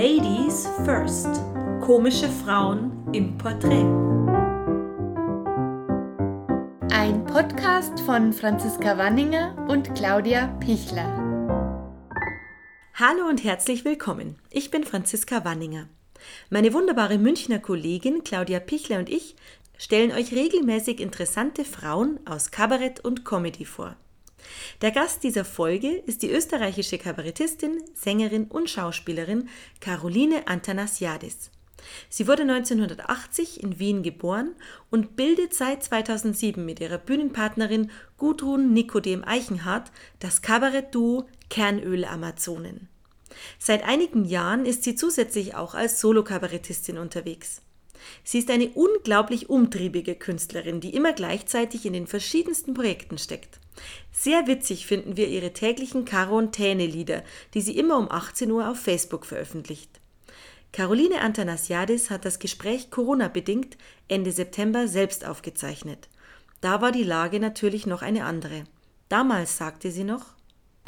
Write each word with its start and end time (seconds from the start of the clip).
Ladies 0.00 0.68
First. 0.84 1.26
Komische 1.80 2.28
Frauen 2.28 2.92
im 3.12 3.36
Porträt. 3.36 3.82
Ein 6.92 7.24
Podcast 7.26 7.98
von 8.02 8.32
Franziska 8.32 8.96
Wanninger 8.96 9.66
und 9.68 9.96
Claudia 9.96 10.56
Pichler. 10.60 11.08
Hallo 12.94 13.26
und 13.28 13.42
herzlich 13.42 13.84
willkommen. 13.84 14.36
Ich 14.52 14.70
bin 14.70 14.84
Franziska 14.84 15.44
Wanninger. 15.44 15.88
Meine 16.48 16.72
wunderbare 16.74 17.18
Münchner 17.18 17.58
Kollegin 17.58 18.22
Claudia 18.22 18.60
Pichler 18.60 19.00
und 19.00 19.08
ich 19.08 19.34
stellen 19.78 20.12
euch 20.12 20.32
regelmäßig 20.32 21.00
interessante 21.00 21.64
Frauen 21.64 22.20
aus 22.24 22.52
Kabarett 22.52 23.04
und 23.04 23.24
Comedy 23.24 23.64
vor. 23.64 23.96
Der 24.80 24.90
Gast 24.90 25.22
dieser 25.22 25.44
Folge 25.44 25.88
ist 25.88 26.22
die 26.22 26.30
österreichische 26.30 26.98
Kabarettistin, 26.98 27.82
Sängerin 27.94 28.44
und 28.44 28.70
Schauspielerin 28.70 29.48
Caroline 29.80 30.46
Antanasiadis. 30.46 31.50
Sie 32.08 32.26
wurde 32.26 32.42
1980 32.42 33.62
in 33.62 33.78
Wien 33.78 34.02
geboren 34.02 34.54
und 34.90 35.16
bildet 35.16 35.54
seit 35.54 35.82
2007 35.82 36.64
mit 36.64 36.80
ihrer 36.80 36.98
Bühnenpartnerin 36.98 37.90
Gudrun 38.16 38.72
Nikodem 38.72 39.24
Eichenhardt 39.24 39.90
das 40.18 40.42
Kabarettduo 40.42 41.26
Kernöl 41.50 42.04
Amazonen. 42.04 42.88
Seit 43.58 43.84
einigen 43.84 44.24
Jahren 44.24 44.66
ist 44.66 44.84
sie 44.84 44.94
zusätzlich 44.94 45.54
auch 45.54 45.74
als 45.74 46.00
Solokabarettistin 46.00 46.98
unterwegs. 46.98 47.62
Sie 48.24 48.38
ist 48.38 48.50
eine 48.50 48.68
unglaublich 48.70 49.48
umtriebige 49.48 50.14
Künstlerin, 50.14 50.80
die 50.80 50.94
immer 50.94 51.12
gleichzeitig 51.12 51.84
in 51.84 51.92
den 51.92 52.06
verschiedensten 52.06 52.74
Projekten 52.74 53.18
steckt. 53.18 53.60
Sehr 54.12 54.46
witzig 54.46 54.86
finden 54.86 55.16
wir 55.16 55.28
ihre 55.28 55.52
täglichen 55.52 56.04
Quarantäne-Lieder, 56.04 57.22
die 57.54 57.60
sie 57.60 57.78
immer 57.78 57.98
um 57.98 58.10
18 58.10 58.50
Uhr 58.50 58.68
auf 58.68 58.78
Facebook 58.78 59.26
veröffentlicht. 59.26 60.00
Caroline 60.72 61.20
Antanasiadis 61.20 62.10
hat 62.10 62.24
das 62.24 62.38
Gespräch 62.38 62.90
Corona-bedingt 62.90 63.78
Ende 64.08 64.32
September 64.32 64.88
selbst 64.88 65.26
aufgezeichnet. 65.26 66.08
Da 66.60 66.80
war 66.80 66.92
die 66.92 67.04
Lage 67.04 67.40
natürlich 67.40 67.86
noch 67.86 68.02
eine 68.02 68.24
andere. 68.24 68.64
Damals 69.08 69.56
sagte 69.56 69.90
sie 69.90 70.04
noch, 70.04 70.26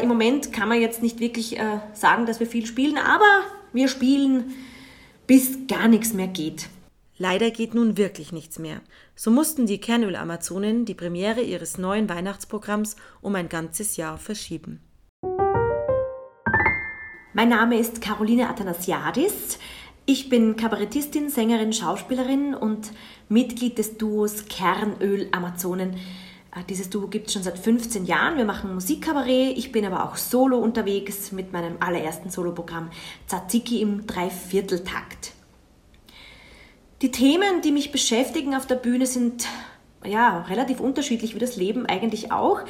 im 0.01 0.09
Moment 0.09 0.53
kann 0.53 0.69
man 0.69 0.81
jetzt 0.81 1.03
nicht 1.03 1.21
wirklich 1.21 1.59
äh, 1.59 1.81
sagen, 1.93 2.25
dass 2.25 2.41
wir 2.41 2.47
viel 2.47 2.67
spielen, 2.67 2.97
aber 2.97 3.43
wir 3.73 3.89
spielen, 3.89 4.55
bis 5.27 5.67
gar 5.69 5.89
nichts 5.89 6.15
mehr 6.15 6.29
geht. 6.29 6.69
Leider 7.19 7.51
geht 7.51 7.75
nun 7.75 7.99
wirklich 7.99 8.33
nichts 8.33 8.59
mehr. 8.59 8.81
So 9.23 9.31
mussten 9.31 9.67
die 9.67 9.83
Kernöl-Amazonen 9.83 10.87
die 10.87 10.95
Premiere 10.95 11.43
ihres 11.43 11.77
neuen 11.77 12.09
Weihnachtsprogramms 12.09 12.97
um 13.21 13.35
ein 13.35 13.51
ganzes 13.51 13.99
Jahr 13.99 14.17
verschieben. 14.17 14.81
Mein 17.35 17.51
Name 17.51 17.79
ist 17.79 18.01
Caroline 18.01 18.49
Athanasiadis. 18.49 19.59
Ich 20.07 20.31
bin 20.31 20.57
Kabarettistin, 20.57 21.29
Sängerin, 21.29 21.75
Schauspielerin 21.75 22.55
und 22.55 22.93
Mitglied 23.29 23.77
des 23.77 23.99
Duos 23.99 24.47
Kernöl 24.47 25.29
Amazonen. 25.33 25.97
Äh, 26.57 26.65
dieses 26.71 26.89
Duo 26.89 27.09
gibt 27.09 27.27
es 27.27 27.35
schon 27.35 27.43
seit 27.43 27.59
15 27.59 28.07
Jahren. 28.07 28.39
Wir 28.39 28.47
machen 28.47 28.73
Musikkabarett. 28.73 29.59
Ich 29.59 29.71
bin 29.71 29.85
aber 29.85 30.07
auch 30.07 30.17
solo 30.17 30.57
unterwegs 30.57 31.31
mit 31.31 31.53
meinem 31.53 31.77
allerersten 31.81 32.31
Soloprogramm 32.31 32.89
Tzatziki 33.27 33.83
im 33.83 34.07
Dreivierteltakt. 34.07 35.35
Die 37.03 37.11
Themen, 37.11 37.63
die 37.63 37.73
mich 37.73 37.93
beschäftigen 37.93 38.55
auf 38.55 38.67
der 38.67 38.75
Bühne, 38.75 39.07
sind 39.07 39.47
ja 40.05 40.43
relativ 40.43 40.81
unterschiedlich 40.81 41.35
wie 41.35 41.39
das 41.39 41.57
Leben 41.57 41.87
eigentlich 41.87 42.31
auch. 42.31 42.61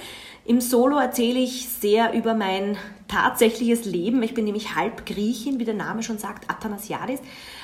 Im 0.45 0.61
Solo 0.61 0.99
erzähle 0.99 1.41
ich 1.41 1.69
sehr 1.69 2.13
über 2.13 2.35
mein 2.35 2.77
tatsächliches 3.09 3.85
Leben. 3.87 4.23
Ich 4.23 4.35
bin 4.35 4.45
nämlich 4.45 4.77
halb 4.77 5.05
Griechin, 5.05 5.59
wie 5.59 5.65
der 5.65 5.75
Name 5.75 6.05
schon 6.05 6.19
sagt, 6.19 6.49
Athanasiadis. 6.49 7.21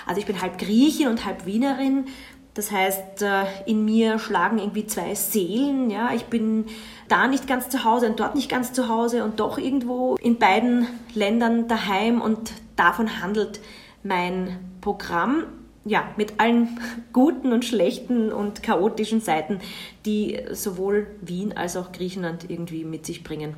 Also 0.06 0.20
ich 0.20 0.26
bin 0.26 0.42
halb 0.42 0.58
Griechin 0.58 1.06
und 1.06 1.24
halb 1.24 1.46
Wienerin. 1.46 2.06
Das 2.54 2.72
heißt, 2.72 3.22
äh, 3.22 3.44
in 3.66 3.84
mir 3.84 4.18
schlagen 4.18 4.58
irgendwie 4.58 4.86
zwei 4.86 5.14
Seelen. 5.14 5.88
Ja, 5.90 6.12
ich 6.14 6.24
bin 6.24 6.66
da 7.06 7.28
nicht 7.28 7.46
ganz 7.46 7.68
zu 7.68 7.84
Hause 7.84 8.08
und 8.08 8.18
dort 8.18 8.34
nicht 8.34 8.48
ganz 8.48 8.72
zu 8.72 8.88
Hause 8.88 9.22
und 9.22 9.38
doch 9.38 9.58
irgendwo 9.58 10.16
in 10.16 10.38
beiden 10.38 10.88
Ländern 11.14 11.68
daheim 11.68 12.20
und 12.20 12.50
davon 12.74 13.22
handelt 13.22 13.60
mein 14.02 14.58
Programm 14.80 15.44
ja, 15.86 16.10
mit 16.16 16.38
allen 16.38 16.78
guten 17.12 17.52
und 17.52 17.64
schlechten 17.64 18.32
und 18.32 18.62
chaotischen 18.62 19.20
Seiten, 19.20 19.60
die 20.04 20.40
sowohl 20.52 21.06
Wien 21.22 21.56
als 21.56 21.76
auch 21.76 21.92
Griechenland 21.92 22.50
irgendwie 22.50 22.84
mit 22.84 23.06
sich 23.06 23.24
bringen. 23.24 23.54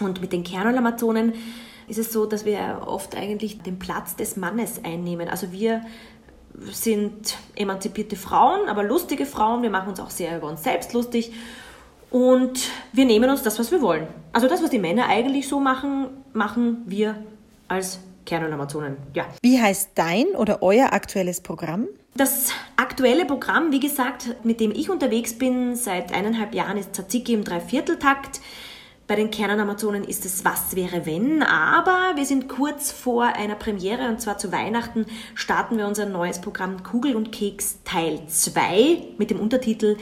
Und 0.00 0.20
mit 0.20 0.32
den 0.32 0.44
Kernölamazonen 0.44 1.32
ist 1.86 1.98
es 1.98 2.12
so, 2.12 2.26
dass 2.26 2.44
wir 2.44 2.82
oft 2.86 3.16
eigentlich 3.16 3.62
den 3.62 3.78
Platz 3.78 4.14
des 4.16 4.36
Mannes 4.36 4.84
einnehmen. 4.84 5.28
Also 5.28 5.52
wir 5.52 5.82
sind 6.70 7.36
emanzipierte 7.54 8.16
Frauen, 8.16 8.68
aber 8.68 8.82
lustige 8.82 9.26
Frauen. 9.26 9.62
Wir 9.62 9.70
machen 9.70 9.88
uns 9.88 10.00
auch 10.00 10.10
sehr 10.10 10.36
über 10.36 10.48
uns 10.48 10.62
selbst 10.62 10.92
lustig. 10.92 11.32
Und 12.10 12.68
wir 12.92 13.04
nehmen 13.04 13.30
uns 13.30 13.42
das, 13.42 13.58
was 13.58 13.70
wir 13.70 13.80
wollen. 13.82 14.06
Also 14.32 14.48
das, 14.48 14.62
was 14.62 14.70
die 14.70 14.78
Männer 14.78 15.06
eigentlich 15.08 15.48
so 15.48 15.60
machen, 15.60 16.08
machen 16.32 16.82
wir 16.86 17.16
als 17.68 18.00
Kernölamazonen. 18.28 18.98
Ja. 19.14 19.26
Wie 19.42 19.60
heißt 19.60 19.92
dein 19.94 20.26
oder 20.36 20.62
euer 20.62 20.92
aktuelles 20.92 21.40
Programm? 21.40 21.88
Das 22.14 22.50
aktuelle 22.76 23.24
Programm, 23.24 23.72
wie 23.72 23.80
gesagt, 23.80 24.36
mit 24.44 24.60
dem 24.60 24.70
ich 24.70 24.90
unterwegs 24.90 25.34
bin 25.38 25.74
seit 25.76 26.12
eineinhalb 26.12 26.54
Jahren, 26.54 26.76
ist 26.76 26.94
Tzatziki 26.94 27.32
im 27.32 27.42
Dreivierteltakt. 27.42 28.40
Bei 29.06 29.16
den 29.16 29.30
Kernamazonen 29.30 30.04
ist 30.04 30.26
es 30.26 30.44
Was 30.44 30.76
wäre 30.76 31.06
wenn, 31.06 31.42
aber 31.42 32.16
wir 32.16 32.26
sind 32.26 32.48
kurz 32.48 32.92
vor 32.92 33.24
einer 33.24 33.54
Premiere 33.54 34.08
und 34.08 34.20
zwar 34.20 34.36
zu 34.36 34.52
Weihnachten 34.52 35.06
starten 35.34 35.78
wir 35.78 35.86
unser 35.86 36.04
neues 36.04 36.42
Programm 36.42 36.82
Kugel 36.82 37.16
und 37.16 37.32
Keks 37.32 37.78
Teil 37.84 38.20
2 38.28 39.14
mit 39.16 39.30
dem 39.30 39.40
Untertitel 39.40 39.96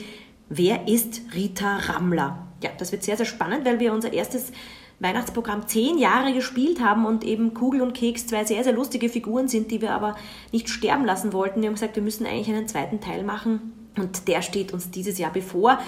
Wer 0.49 0.89
ist 0.89 1.21
Rita 1.33 1.77
Rammler? 1.77 2.49
Ja, 2.61 2.71
das 2.77 2.91
wird 2.91 3.05
sehr, 3.05 3.17
sehr 3.17 3.27
spannend, 3.27 3.65
weil 3.65 3.79
wir 3.79 3.93
unser 3.93 4.13
erstes 4.13 4.51
Weihnachtsprogramm 4.99 5.69
zehn 5.69 5.99
Jahre 5.99 6.33
gespielt 6.33 6.81
haben 6.81 7.05
und 7.05 7.23
eben 7.23 7.53
Kugel 7.53 7.83
und 7.83 7.93
Keks 7.93 8.27
zwei 8.27 8.45
sehr, 8.45 8.65
sehr 8.65 8.73
lustige 8.73 9.09
Figuren 9.09 9.49
sind, 9.49 9.71
die 9.71 9.83
wir 9.83 9.93
aber 9.93 10.17
nicht 10.53 10.69
sterben 10.69 11.05
lassen 11.05 11.33
wollten. 11.33 11.61
Wir 11.61 11.69
haben 11.69 11.75
gesagt, 11.75 11.97
wir 11.97 12.03
müssen 12.03 12.27
eigentlich 12.27 12.49
einen 12.49 12.69
zweiten 12.69 13.01
Teil 13.01 13.23
machen 13.23 13.73
und 13.97 14.29
der 14.29 14.43
steht 14.43 14.73
uns 14.73 14.91
dieses 14.91 15.19
Jahr 15.19 15.33
bevor. 15.33 15.79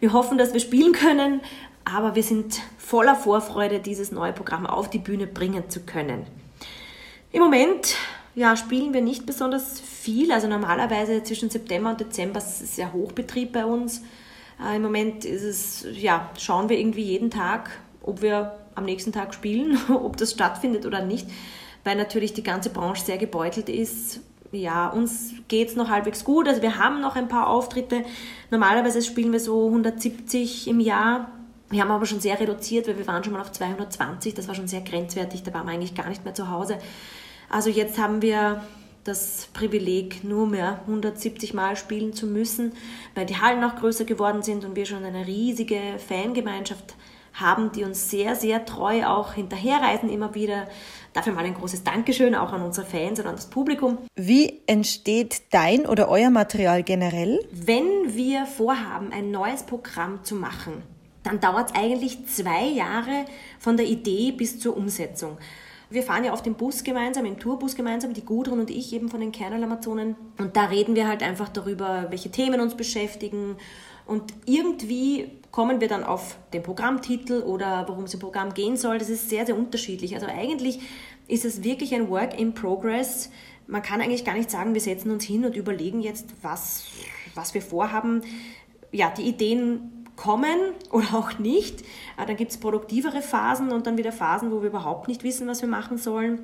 Wir 0.00 0.12
hoffen, 0.12 0.36
dass 0.36 0.52
wir 0.52 0.60
spielen 0.60 0.92
können, 0.92 1.40
aber 1.84 2.14
wir 2.14 2.22
sind 2.22 2.60
voller 2.76 3.16
Vorfreude, 3.16 3.80
dieses 3.80 4.12
neue 4.12 4.32
Programm 4.32 4.66
auf 4.66 4.90
die 4.90 4.98
Bühne 4.98 5.26
bringen 5.26 5.70
zu 5.70 5.80
können. 5.80 6.26
Im 7.32 7.40
Moment 7.40 7.96
ja, 8.34 8.56
spielen 8.56 8.94
wir 8.94 9.00
nicht 9.00 9.26
besonders 9.26 9.80
viel, 9.80 10.30
also 10.30 10.46
normalerweise 10.46 11.22
zwischen 11.22 11.50
September 11.50 11.90
und 11.90 12.00
Dezember 12.00 12.38
ist 12.38 12.62
es 12.62 12.76
sehr 12.76 12.92
Hochbetrieb 12.92 13.52
bei 13.52 13.64
uns. 13.64 14.02
Äh, 14.62 14.76
Im 14.76 14.82
Moment 14.82 15.24
ist 15.24 15.42
es, 15.42 15.86
ja, 15.92 16.30
schauen 16.38 16.68
wir 16.68 16.78
irgendwie 16.78 17.02
jeden 17.02 17.30
Tag, 17.30 17.70
ob 18.08 18.22
wir 18.22 18.56
am 18.74 18.84
nächsten 18.84 19.12
Tag 19.12 19.34
spielen, 19.34 19.78
ob 19.88 20.16
das 20.16 20.32
stattfindet 20.32 20.86
oder 20.86 21.04
nicht, 21.04 21.28
weil 21.84 21.96
natürlich 21.96 22.32
die 22.32 22.42
ganze 22.42 22.70
Branche 22.70 23.04
sehr 23.04 23.18
gebeutelt 23.18 23.68
ist. 23.68 24.20
Ja, 24.50 24.88
uns 24.88 25.34
geht 25.48 25.68
es 25.68 25.76
noch 25.76 25.90
halbwegs 25.90 26.24
gut. 26.24 26.48
Also 26.48 26.62
wir 26.62 26.78
haben 26.78 27.02
noch 27.02 27.16
ein 27.16 27.28
paar 27.28 27.48
Auftritte. 27.48 28.04
Normalerweise 28.50 29.02
spielen 29.02 29.30
wir 29.30 29.40
so 29.40 29.66
170 29.66 30.68
im 30.68 30.80
Jahr. 30.80 31.30
Wir 31.68 31.82
haben 31.82 31.90
aber 31.90 32.06
schon 32.06 32.20
sehr 32.20 32.40
reduziert, 32.40 32.88
weil 32.88 32.96
wir 32.96 33.06
waren 33.06 33.22
schon 33.22 33.34
mal 33.34 33.42
auf 33.42 33.52
220. 33.52 34.32
Das 34.32 34.48
war 34.48 34.54
schon 34.54 34.66
sehr 34.66 34.80
grenzwertig. 34.80 35.42
Da 35.42 35.52
waren 35.52 35.66
wir 35.66 35.74
eigentlich 35.74 35.94
gar 35.94 36.08
nicht 36.08 36.24
mehr 36.24 36.34
zu 36.34 36.50
Hause. 36.50 36.78
Also 37.50 37.68
jetzt 37.68 37.98
haben 37.98 38.22
wir 38.22 38.62
das 39.04 39.48
Privileg, 39.52 40.24
nur 40.24 40.46
mehr 40.46 40.80
170 40.86 41.54
Mal 41.54 41.76
spielen 41.76 42.12
zu 42.12 42.26
müssen, 42.26 42.72
weil 43.14 43.26
die 43.26 43.40
Hallen 43.40 43.64
auch 43.64 43.76
größer 43.76 44.04
geworden 44.04 44.42
sind 44.42 44.64
und 44.64 44.76
wir 44.76 44.86
schon 44.86 45.04
eine 45.04 45.26
riesige 45.26 45.80
Fangemeinschaft 46.06 46.94
haben 47.40 47.72
die 47.72 47.84
uns 47.84 48.10
sehr, 48.10 48.34
sehr 48.36 48.64
treu 48.64 49.04
auch 49.06 49.34
hinterherreisen 49.34 50.08
immer 50.10 50.34
wieder. 50.34 50.68
Dafür 51.12 51.32
mal 51.32 51.44
ein 51.44 51.54
großes 51.54 51.84
Dankeschön 51.84 52.34
auch 52.34 52.52
an 52.52 52.62
unsere 52.62 52.86
Fans 52.86 53.18
und 53.20 53.26
an 53.26 53.36
das 53.36 53.48
Publikum. 53.50 53.98
Wie 54.14 54.60
entsteht 54.66 55.42
dein 55.50 55.86
oder 55.86 56.08
euer 56.08 56.30
Material 56.30 56.82
generell? 56.82 57.40
Wenn 57.50 58.14
wir 58.14 58.46
vorhaben, 58.46 59.12
ein 59.12 59.30
neues 59.30 59.62
Programm 59.62 60.22
zu 60.24 60.34
machen, 60.34 60.82
dann 61.22 61.40
dauert 61.40 61.70
es 61.70 61.76
eigentlich 61.76 62.26
zwei 62.26 62.64
Jahre 62.64 63.24
von 63.58 63.76
der 63.76 63.86
Idee 63.86 64.32
bis 64.32 64.60
zur 64.60 64.76
Umsetzung. 64.76 65.38
Wir 65.90 66.02
fahren 66.02 66.24
ja 66.24 66.32
auf 66.32 66.42
dem 66.42 66.54
Bus 66.54 66.84
gemeinsam, 66.84 67.24
im 67.24 67.38
Tourbus 67.38 67.74
gemeinsam, 67.74 68.12
die 68.12 68.24
Gudrun 68.24 68.60
und 68.60 68.70
ich 68.70 68.92
eben 68.92 69.08
von 69.08 69.20
den 69.20 69.32
Kernel-Amazonen. 69.32 70.16
Und 70.38 70.54
da 70.54 70.66
reden 70.66 70.94
wir 70.94 71.08
halt 71.08 71.22
einfach 71.22 71.48
darüber, 71.48 72.08
welche 72.10 72.30
Themen 72.30 72.60
uns 72.60 72.76
beschäftigen. 72.76 73.56
Und 74.08 74.32
irgendwie 74.46 75.30
kommen 75.50 75.82
wir 75.82 75.88
dann 75.88 76.02
auf 76.02 76.38
den 76.54 76.62
Programmtitel 76.62 77.42
oder 77.42 77.86
worum 77.88 78.04
es 78.04 78.14
im 78.14 78.20
Programm 78.20 78.54
gehen 78.54 78.78
soll. 78.78 78.98
Das 78.98 79.10
ist 79.10 79.28
sehr, 79.28 79.44
sehr 79.44 79.56
unterschiedlich. 79.56 80.14
Also 80.14 80.26
eigentlich 80.26 80.80
ist 81.26 81.44
es 81.44 81.62
wirklich 81.62 81.94
ein 81.94 82.08
Work 82.08 82.38
in 82.38 82.54
Progress. 82.54 83.30
Man 83.66 83.82
kann 83.82 84.00
eigentlich 84.00 84.24
gar 84.24 84.32
nicht 84.32 84.50
sagen, 84.50 84.72
wir 84.72 84.80
setzen 84.80 85.10
uns 85.10 85.24
hin 85.24 85.44
und 85.44 85.54
überlegen 85.54 86.00
jetzt, 86.00 86.26
was, 86.40 86.86
was 87.34 87.52
wir 87.52 87.60
vorhaben. 87.60 88.22
Ja, 88.92 89.10
die 89.10 89.24
Ideen 89.28 90.06
kommen 90.16 90.58
oder 90.90 91.14
auch 91.14 91.38
nicht. 91.38 91.84
Dann 92.16 92.36
gibt 92.36 92.50
es 92.52 92.56
produktivere 92.56 93.20
Phasen 93.20 93.72
und 93.72 93.86
dann 93.86 93.98
wieder 93.98 94.12
Phasen, 94.12 94.50
wo 94.50 94.62
wir 94.62 94.70
überhaupt 94.70 95.06
nicht 95.06 95.22
wissen, 95.22 95.46
was 95.48 95.60
wir 95.60 95.68
machen 95.68 95.98
sollen. 95.98 96.38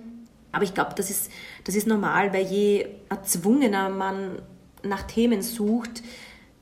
Aber 0.52 0.64
ich 0.64 0.75
glaube, 0.75 0.93
das 0.96 1.08
ist, 1.08 1.31
das 1.64 1.75
ist 1.76 1.87
normal, 1.87 2.34
weil 2.34 2.44
je 2.44 2.88
erzwungener 3.08 3.88
man 3.88 4.43
nach 4.82 5.05
Themen 5.05 5.40
sucht, 5.40 6.02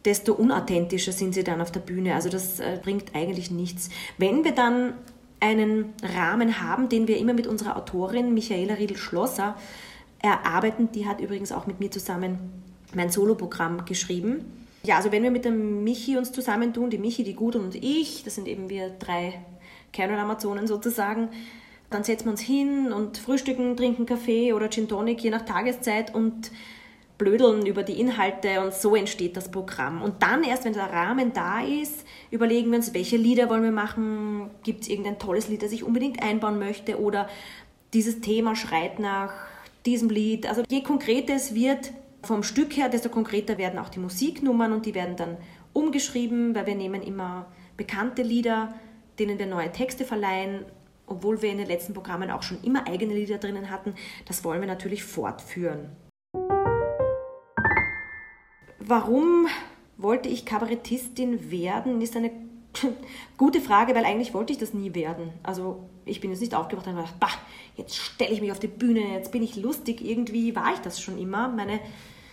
desto 0.04 0.34
unauthentischer 0.34 1.12
sind 1.12 1.34
sie 1.34 1.44
dann 1.44 1.60
auf 1.60 1.70
der 1.70 1.80
Bühne. 1.80 2.14
Also 2.14 2.28
das 2.28 2.60
äh, 2.60 2.78
bringt 2.82 3.14
eigentlich 3.14 3.50
nichts. 3.50 3.90
Wenn 4.18 4.44
wir 4.44 4.52
dann 4.52 4.94
einen 5.40 5.92
Rahmen 6.02 6.60
haben, 6.60 6.88
den 6.88 7.08
wir 7.08 7.18
immer 7.18 7.34
mit 7.34 7.46
unserer 7.46 7.76
Autorin 7.76 8.32
Michaela 8.32 8.74
Riedl-Schlosser 8.74 9.56
erarbeiten, 10.20 10.90
die 10.92 11.06
hat 11.06 11.20
übrigens 11.20 11.50
auch 11.50 11.66
mit 11.66 11.80
mir 11.80 11.90
zusammen 11.90 12.38
mein 12.94 13.10
Soloprogramm 13.10 13.84
geschrieben. 13.84 14.44
Ja, 14.84 14.96
also 14.96 15.12
wenn 15.12 15.22
wir 15.22 15.30
mit 15.30 15.44
dem 15.44 15.84
Michi 15.84 16.16
uns 16.16 16.32
zusammentun, 16.32 16.90
die 16.90 16.98
Michi, 16.98 17.24
die 17.24 17.34
Gudrun 17.34 17.64
und 17.64 17.74
ich, 17.74 18.22
das 18.24 18.34
sind 18.36 18.48
eben 18.48 18.68
wir 18.68 18.90
drei 18.90 19.40
Kernel-Amazonen 19.92 20.66
sozusagen, 20.66 21.28
dann 21.90 22.04
setzen 22.04 22.26
wir 22.26 22.32
uns 22.32 22.40
hin 22.40 22.92
und 22.92 23.18
frühstücken, 23.18 23.76
trinken 23.76 24.06
Kaffee 24.06 24.52
oder 24.52 24.70
Gin 24.70 24.88
Tonic, 24.88 25.20
je 25.22 25.30
nach 25.30 25.42
Tageszeit 25.42 26.14
und 26.14 26.50
blödeln 27.18 27.66
über 27.66 27.82
die 27.82 28.00
Inhalte 28.00 28.60
und 28.60 28.74
so 28.74 28.96
entsteht 28.96 29.36
das 29.36 29.50
Programm. 29.50 30.02
Und 30.02 30.22
dann 30.22 30.42
erst, 30.42 30.64
wenn 30.64 30.72
der 30.72 30.92
Rahmen 30.92 31.32
da 31.32 31.62
ist, 31.62 32.04
überlegen 32.30 32.70
wir 32.70 32.78
uns, 32.78 32.94
welche 32.94 33.16
Lieder 33.16 33.48
wollen 33.48 33.62
wir 33.62 33.72
machen, 33.72 34.50
gibt 34.62 34.82
es 34.82 34.88
irgendein 34.88 35.18
tolles 35.18 35.48
Lied, 35.48 35.62
das 35.62 35.72
ich 35.72 35.84
unbedingt 35.84 36.22
einbauen 36.22 36.58
möchte 36.58 37.00
oder 37.00 37.28
dieses 37.92 38.20
Thema 38.20 38.56
schreit 38.56 38.98
nach 38.98 39.32
diesem 39.86 40.08
Lied. 40.08 40.46
Also 40.46 40.62
je 40.68 40.82
konkreter 40.82 41.34
es 41.34 41.54
wird 41.54 41.92
vom 42.22 42.42
Stück 42.42 42.76
her, 42.76 42.88
desto 42.88 43.08
konkreter 43.08 43.58
werden 43.58 43.78
auch 43.78 43.88
die 43.88 43.98
Musiknummern 43.98 44.72
und 44.72 44.86
die 44.86 44.94
werden 44.94 45.16
dann 45.16 45.36
umgeschrieben, 45.72 46.54
weil 46.54 46.66
wir 46.66 46.74
nehmen 46.74 47.02
immer 47.02 47.46
bekannte 47.76 48.22
Lieder, 48.22 48.74
denen 49.18 49.38
wir 49.38 49.46
neue 49.46 49.72
Texte 49.72 50.04
verleihen, 50.04 50.64
obwohl 51.06 51.42
wir 51.42 51.50
in 51.50 51.58
den 51.58 51.66
letzten 51.66 51.94
Programmen 51.94 52.30
auch 52.30 52.42
schon 52.42 52.62
immer 52.62 52.86
eigene 52.86 53.14
Lieder 53.14 53.38
drinnen 53.38 53.70
hatten. 53.70 53.94
Das 54.26 54.44
wollen 54.44 54.60
wir 54.60 54.68
natürlich 54.68 55.04
fortführen. 55.04 55.90
Warum 58.86 59.46
wollte 59.96 60.28
ich 60.28 60.44
Kabarettistin 60.44 61.50
werden, 61.50 62.00
ist 62.00 62.16
eine 62.16 62.30
gute 63.36 63.60
Frage, 63.60 63.94
weil 63.94 64.04
eigentlich 64.04 64.34
wollte 64.34 64.52
ich 64.52 64.58
das 64.58 64.74
nie 64.74 64.94
werden. 64.94 65.30
Also 65.42 65.88
ich 66.04 66.20
bin 66.20 66.30
jetzt 66.30 66.40
nicht 66.40 66.54
aufgewacht 66.54 66.86
und 66.86 66.96
gedacht, 66.96 67.14
bah, 67.20 67.28
jetzt 67.76 67.96
stelle 67.96 68.32
ich 68.32 68.40
mich 68.40 68.50
auf 68.50 68.58
die 68.58 68.68
Bühne, 68.68 69.00
jetzt 69.14 69.30
bin 69.30 69.42
ich 69.42 69.56
lustig. 69.56 70.00
Irgendwie 70.04 70.56
war 70.56 70.72
ich 70.72 70.80
das 70.80 71.00
schon 71.00 71.18
immer. 71.18 71.48
Meine, 71.48 71.78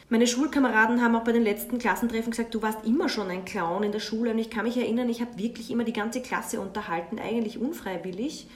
meine 0.09 0.25
Schulkameraden 0.25 1.03
haben 1.03 1.15
auch 1.15 1.23
bei 1.23 1.33
den 1.33 1.43
letzten 1.43 1.77
Klassentreffen 1.77 2.31
gesagt, 2.31 2.55
du 2.55 2.61
warst 2.61 2.85
immer 2.85 3.09
schon 3.09 3.29
ein 3.29 3.45
Clown 3.45 3.83
in 3.83 3.91
der 3.91 3.99
Schule. 3.99 4.31
Und 4.31 4.39
ich 4.39 4.49
kann 4.49 4.65
mich 4.65 4.77
erinnern, 4.77 5.09
ich 5.09 5.21
habe 5.21 5.37
wirklich 5.37 5.69
immer 5.69 5.83
die 5.83 5.93
ganze 5.93 6.21
Klasse 6.21 6.59
unterhalten, 6.59 7.19
eigentlich 7.19 7.59
unfreiwillig. 7.59 8.47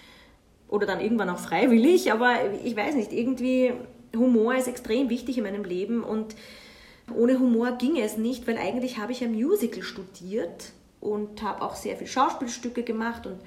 Oder 0.67 0.87
dann 0.87 1.01
irgendwann 1.01 1.29
auch 1.29 1.37
freiwillig, 1.37 2.11
aber 2.11 2.33
ich 2.63 2.75
weiß 2.75 2.95
nicht, 2.95 3.13
irgendwie 3.13 3.73
Humor 4.15 4.55
ist 4.55 4.67
extrem 4.67 5.09
wichtig 5.09 5.37
in 5.37 5.43
meinem 5.43 5.63
Leben 5.63 6.03
und 6.03 6.33
ohne 7.11 7.39
Humor 7.39 7.73
ging 7.77 7.97
es 7.99 8.17
nicht, 8.17 8.47
weil 8.47 8.57
eigentlich 8.57 8.97
habe 8.97 9.11
ich 9.11 9.23
ein 9.23 9.33
Musical 9.33 9.83
studiert 9.83 10.71
und 10.99 11.41
habe 11.41 11.61
auch 11.61 11.75
sehr 11.75 11.97
viel 11.97 12.07
Schauspielstücke 12.07 12.83
gemacht 12.83 13.27
und 13.27 13.39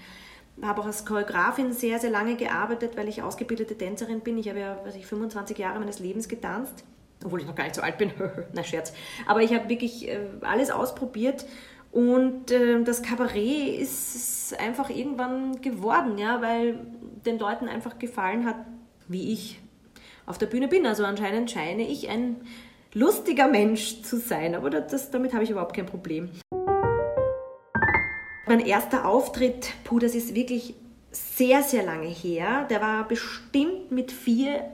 habe 0.62 0.80
auch 0.80 0.86
als 0.86 1.04
Choreografin 1.04 1.72
sehr, 1.72 1.98
sehr 1.98 2.10
lange 2.10 2.36
gearbeitet, 2.36 2.96
weil 2.96 3.08
ich 3.08 3.22
ausgebildete 3.22 3.76
Tänzerin 3.76 4.20
bin. 4.20 4.38
Ich 4.38 4.48
habe 4.48 4.60
ja, 4.60 4.78
weiß 4.84 4.96
ich, 4.96 5.06
25 5.06 5.56
Jahre 5.58 5.78
meines 5.78 5.98
Lebens 5.98 6.28
getanzt, 6.28 6.84
obwohl 7.24 7.40
ich 7.40 7.46
noch 7.46 7.54
gar 7.54 7.64
nicht 7.64 7.74
so 7.74 7.82
alt 7.82 7.98
bin. 7.98 8.12
Na 8.52 8.62
Scherz. 8.62 8.92
Aber 9.26 9.42
ich 9.42 9.52
habe 9.54 9.68
wirklich 9.68 10.08
äh, 10.08 10.18
alles 10.42 10.70
ausprobiert 10.70 11.46
und 11.92 12.50
äh, 12.50 12.82
das 12.82 13.02
Kabarett 13.02 13.80
ist 13.80 14.58
einfach 14.58 14.90
irgendwann 14.90 15.60
geworden, 15.60 16.18
ja, 16.18 16.42
weil 16.42 16.78
den 17.24 17.38
Leuten 17.38 17.68
einfach 17.68 17.98
gefallen 17.98 18.44
hat, 18.44 18.56
wie 19.08 19.32
ich 19.32 19.60
auf 20.26 20.38
der 20.38 20.46
Bühne 20.46 20.68
bin. 20.68 20.86
Also 20.86 21.04
anscheinend 21.04 21.50
scheine 21.50 21.86
ich 21.86 22.08
ein 22.08 22.36
lustiger 22.96 23.46
Mensch 23.46 24.00
zu 24.02 24.18
sein, 24.18 24.54
aber 24.54 24.70
das, 24.70 25.10
damit 25.10 25.34
habe 25.34 25.44
ich 25.44 25.50
überhaupt 25.50 25.76
kein 25.76 25.84
Problem. 25.84 26.30
Mein 28.46 28.60
erster 28.60 29.06
Auftritt, 29.06 29.68
puh, 29.84 29.98
das 29.98 30.14
ist 30.14 30.34
wirklich 30.34 30.74
sehr, 31.10 31.62
sehr 31.62 31.84
lange 31.84 32.06
her. 32.06 32.66
Der 32.70 32.80
war 32.80 33.06
bestimmt 33.06 33.90
mit 33.90 34.12
vier, 34.12 34.64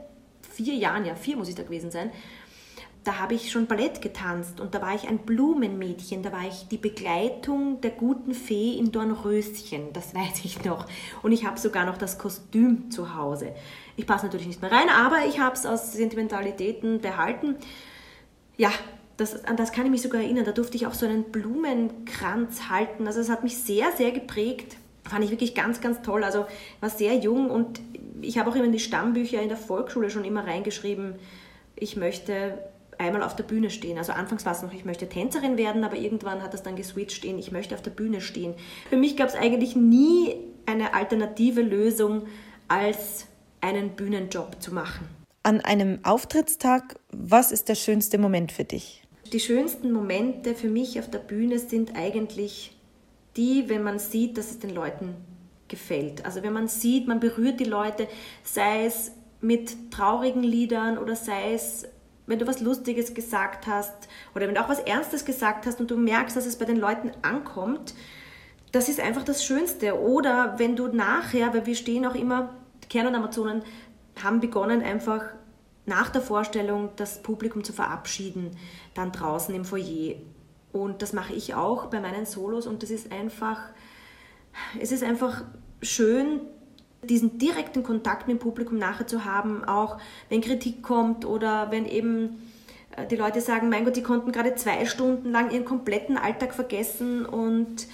vier 0.54 0.74
Jahren, 0.74 1.04
ja, 1.04 1.16
vier 1.16 1.36
muss 1.36 1.48
ich 1.48 1.56
da 1.56 1.64
gewesen 1.64 1.90
sein. 1.90 2.12
Da 3.02 3.18
habe 3.18 3.34
ich 3.34 3.50
schon 3.50 3.66
Ballett 3.66 4.00
getanzt 4.00 4.60
und 4.60 4.72
da 4.76 4.80
war 4.80 4.94
ich 4.94 5.08
ein 5.08 5.18
Blumenmädchen, 5.18 6.22
da 6.22 6.30
war 6.30 6.46
ich 6.46 6.68
die 6.68 6.76
Begleitung 6.76 7.80
der 7.80 7.90
guten 7.90 8.34
Fee 8.34 8.78
in 8.78 8.92
Dornröschen, 8.92 9.92
das 9.92 10.14
weiß 10.14 10.44
ich 10.44 10.64
noch. 10.64 10.86
Und 11.24 11.32
ich 11.32 11.44
habe 11.44 11.58
sogar 11.58 11.84
noch 11.84 11.98
das 11.98 12.18
Kostüm 12.18 12.92
zu 12.92 13.16
Hause. 13.16 13.52
Ich 13.96 14.06
passe 14.06 14.26
natürlich 14.26 14.46
nicht 14.46 14.62
mehr 14.62 14.70
rein, 14.70 14.88
aber 14.88 15.26
ich 15.26 15.40
habe 15.40 15.56
es 15.56 15.66
aus 15.66 15.92
Sentimentalitäten 15.92 17.00
behalten 17.00 17.56
ja, 18.62 18.70
das, 19.16 19.44
an 19.44 19.56
das 19.56 19.72
kann 19.72 19.86
ich 19.86 19.90
mich 19.90 20.02
sogar 20.02 20.22
erinnern. 20.22 20.44
Da 20.44 20.52
durfte 20.52 20.76
ich 20.76 20.86
auch 20.86 20.94
so 20.94 21.04
einen 21.04 21.24
Blumenkranz 21.24 22.68
halten. 22.70 23.08
Also 23.08 23.18
es 23.18 23.28
hat 23.28 23.42
mich 23.42 23.58
sehr, 23.58 23.90
sehr 23.96 24.12
geprägt. 24.12 24.76
Fand 25.02 25.24
ich 25.24 25.32
wirklich 25.32 25.56
ganz, 25.56 25.80
ganz 25.80 26.00
toll. 26.02 26.22
Also 26.22 26.46
war 26.78 26.88
sehr 26.88 27.16
jung 27.16 27.50
und 27.50 27.80
ich 28.20 28.38
habe 28.38 28.48
auch 28.48 28.54
immer 28.54 28.66
in 28.66 28.72
die 28.72 28.78
Stammbücher 28.78 29.42
in 29.42 29.48
der 29.48 29.58
Volksschule 29.58 30.10
schon 30.10 30.24
immer 30.24 30.46
reingeschrieben, 30.46 31.16
ich 31.74 31.96
möchte 31.96 32.56
einmal 32.98 33.24
auf 33.24 33.34
der 33.34 33.42
Bühne 33.42 33.70
stehen. 33.70 33.98
Also 33.98 34.12
anfangs 34.12 34.46
war 34.46 34.52
es 34.52 34.62
noch, 34.62 34.72
ich 34.72 34.84
möchte 34.84 35.08
Tänzerin 35.08 35.58
werden, 35.58 35.82
aber 35.82 35.96
irgendwann 35.96 36.40
hat 36.40 36.54
das 36.54 36.62
dann 36.62 36.76
geswitcht 36.76 37.24
in, 37.24 37.40
ich 37.40 37.50
möchte 37.50 37.74
auf 37.74 37.82
der 37.82 37.90
Bühne 37.90 38.20
stehen. 38.20 38.54
Für 38.90 38.96
mich 38.96 39.16
gab 39.16 39.28
es 39.28 39.34
eigentlich 39.34 39.74
nie 39.74 40.36
eine 40.66 40.94
alternative 40.94 41.62
Lösung, 41.62 42.28
als 42.68 43.26
einen 43.60 43.96
Bühnenjob 43.96 44.62
zu 44.62 44.72
machen 44.72 45.21
an 45.42 45.60
einem 45.60 46.00
Auftrittstag, 46.04 46.96
was 47.10 47.52
ist 47.52 47.68
der 47.68 47.74
schönste 47.74 48.18
Moment 48.18 48.52
für 48.52 48.64
dich? 48.64 49.02
Die 49.32 49.40
schönsten 49.40 49.92
Momente 49.92 50.54
für 50.54 50.68
mich 50.68 50.98
auf 50.98 51.10
der 51.10 51.18
Bühne 51.18 51.58
sind 51.58 51.96
eigentlich 51.96 52.76
die, 53.36 53.68
wenn 53.68 53.82
man 53.82 53.98
sieht, 53.98 54.36
dass 54.36 54.50
es 54.50 54.58
den 54.58 54.70
Leuten 54.70 55.14
gefällt. 55.68 56.24
Also 56.24 56.42
wenn 56.42 56.52
man 56.52 56.68
sieht, 56.68 57.08
man 57.08 57.18
berührt 57.18 57.60
die 57.60 57.64
Leute, 57.64 58.08
sei 58.44 58.84
es 58.84 59.12
mit 59.40 59.90
traurigen 59.90 60.42
Liedern 60.42 60.98
oder 60.98 61.16
sei 61.16 61.54
es, 61.54 61.86
wenn 62.26 62.38
du 62.38 62.46
was 62.46 62.60
Lustiges 62.60 63.14
gesagt 63.14 63.66
hast 63.66 64.08
oder 64.34 64.46
wenn 64.46 64.54
du 64.54 64.62
auch 64.62 64.68
was 64.68 64.80
Ernstes 64.80 65.24
gesagt 65.24 65.66
hast 65.66 65.80
und 65.80 65.90
du 65.90 65.96
merkst, 65.96 66.36
dass 66.36 66.46
es 66.46 66.56
bei 66.56 66.66
den 66.66 66.76
Leuten 66.76 67.10
ankommt, 67.22 67.94
das 68.70 68.88
ist 68.88 69.00
einfach 69.00 69.24
das 69.24 69.44
Schönste. 69.44 70.00
Oder 70.00 70.58
wenn 70.58 70.76
du 70.76 70.88
nachher, 70.88 71.52
weil 71.54 71.66
wir 71.66 71.74
stehen 71.74 72.06
auch 72.06 72.14
immer, 72.14 72.54
Kern 72.88 73.06
und 73.06 73.14
Amazonen 73.14 73.62
haben 74.22 74.40
begonnen, 74.40 74.82
einfach 74.82 75.24
nach 75.86 76.10
der 76.10 76.22
Vorstellung 76.22 76.90
das 76.96 77.22
Publikum 77.22 77.64
zu 77.64 77.72
verabschieden, 77.72 78.56
dann 78.94 79.12
draußen 79.12 79.54
im 79.54 79.64
Foyer. 79.64 80.16
Und 80.72 81.02
das 81.02 81.12
mache 81.12 81.34
ich 81.34 81.54
auch 81.54 81.86
bei 81.86 82.00
meinen 82.00 82.24
Solos 82.24 82.66
und 82.66 82.82
das 82.82 82.90
ist 82.90 83.12
einfach, 83.12 83.58
es 84.80 84.92
ist 84.92 85.02
einfach 85.02 85.44
schön, 85.82 86.40
diesen 87.02 87.38
direkten 87.38 87.82
Kontakt 87.82 88.28
mit 88.28 88.38
dem 88.38 88.40
Publikum 88.40 88.78
nachher 88.78 89.06
zu 89.06 89.24
haben, 89.24 89.64
auch 89.64 89.98
wenn 90.28 90.40
Kritik 90.40 90.82
kommt 90.82 91.24
oder 91.24 91.70
wenn 91.70 91.84
eben 91.86 92.42
äh, 92.96 93.06
die 93.06 93.16
Leute 93.16 93.40
sagen, 93.40 93.68
mein 93.68 93.84
Gott, 93.84 93.96
die 93.96 94.02
konnten 94.02 94.30
gerade 94.32 94.54
zwei 94.54 94.86
Stunden 94.86 95.30
lang 95.30 95.50
ihren 95.50 95.64
kompletten 95.64 96.16
Alltag 96.16 96.54
vergessen 96.54 97.26
und 97.26 97.86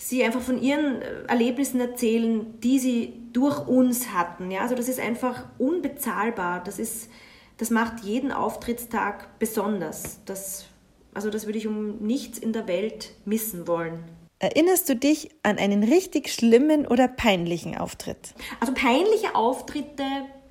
sie 0.00 0.24
einfach 0.24 0.40
von 0.40 0.60
ihren 0.60 1.02
äh, 1.02 1.22
Erlebnissen 1.28 1.80
erzählen, 1.80 2.58
die 2.60 2.78
sie 2.78 3.12
durch 3.32 3.66
uns 3.68 4.12
hatten. 4.12 4.50
Ja? 4.50 4.62
Also 4.62 4.74
das 4.74 4.88
ist 4.88 4.98
einfach 4.98 5.44
unbezahlbar. 5.58 6.64
Das, 6.64 6.78
ist, 6.78 7.10
das 7.58 7.70
macht 7.70 8.02
jeden 8.02 8.32
Auftrittstag 8.32 9.38
besonders. 9.38 10.20
Das, 10.24 10.66
also 11.14 11.30
das 11.30 11.46
würde 11.46 11.58
ich 11.58 11.66
um 11.66 11.98
nichts 11.98 12.38
in 12.38 12.52
der 12.52 12.66
Welt 12.66 13.12
missen 13.24 13.68
wollen. 13.68 14.04
Erinnerst 14.38 14.88
du 14.88 14.96
dich 14.96 15.30
an 15.42 15.58
einen 15.58 15.84
richtig 15.84 16.30
schlimmen 16.30 16.86
oder 16.86 17.08
peinlichen 17.08 17.76
Auftritt? 17.76 18.34
Also 18.58 18.72
peinliche 18.72 19.34
Auftritte 19.34 20.04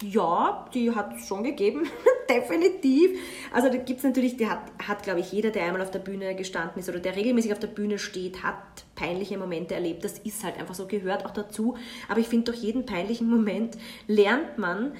ja, 0.03 0.65
die 0.73 0.93
hat 0.93 1.17
es 1.17 1.27
schon 1.27 1.43
gegeben, 1.43 1.87
definitiv. 2.29 3.19
Also 3.51 3.69
da 3.69 3.77
gibt 3.77 3.99
es 3.99 4.03
natürlich, 4.03 4.37
die 4.37 4.47
hat, 4.47 4.59
hat 4.87 5.03
glaube 5.03 5.19
ich, 5.19 5.31
jeder, 5.31 5.49
der 5.51 5.65
einmal 5.65 5.81
auf 5.81 5.91
der 5.91 5.99
Bühne 5.99 6.35
gestanden 6.35 6.79
ist 6.79 6.89
oder 6.89 6.99
der 6.99 7.15
regelmäßig 7.15 7.51
auf 7.51 7.59
der 7.59 7.67
Bühne 7.67 7.99
steht, 7.99 8.43
hat 8.43 8.55
peinliche 8.95 9.37
Momente 9.37 9.75
erlebt. 9.75 10.03
Das 10.03 10.19
ist 10.19 10.43
halt 10.43 10.57
einfach 10.57 10.75
so, 10.75 10.87
gehört 10.87 11.25
auch 11.25 11.31
dazu. 11.31 11.75
Aber 12.07 12.19
ich 12.19 12.27
finde, 12.27 12.51
durch 12.51 12.63
jeden 12.63 12.85
peinlichen 12.85 13.29
Moment 13.29 13.77
lernt 14.07 14.57
man. 14.57 14.93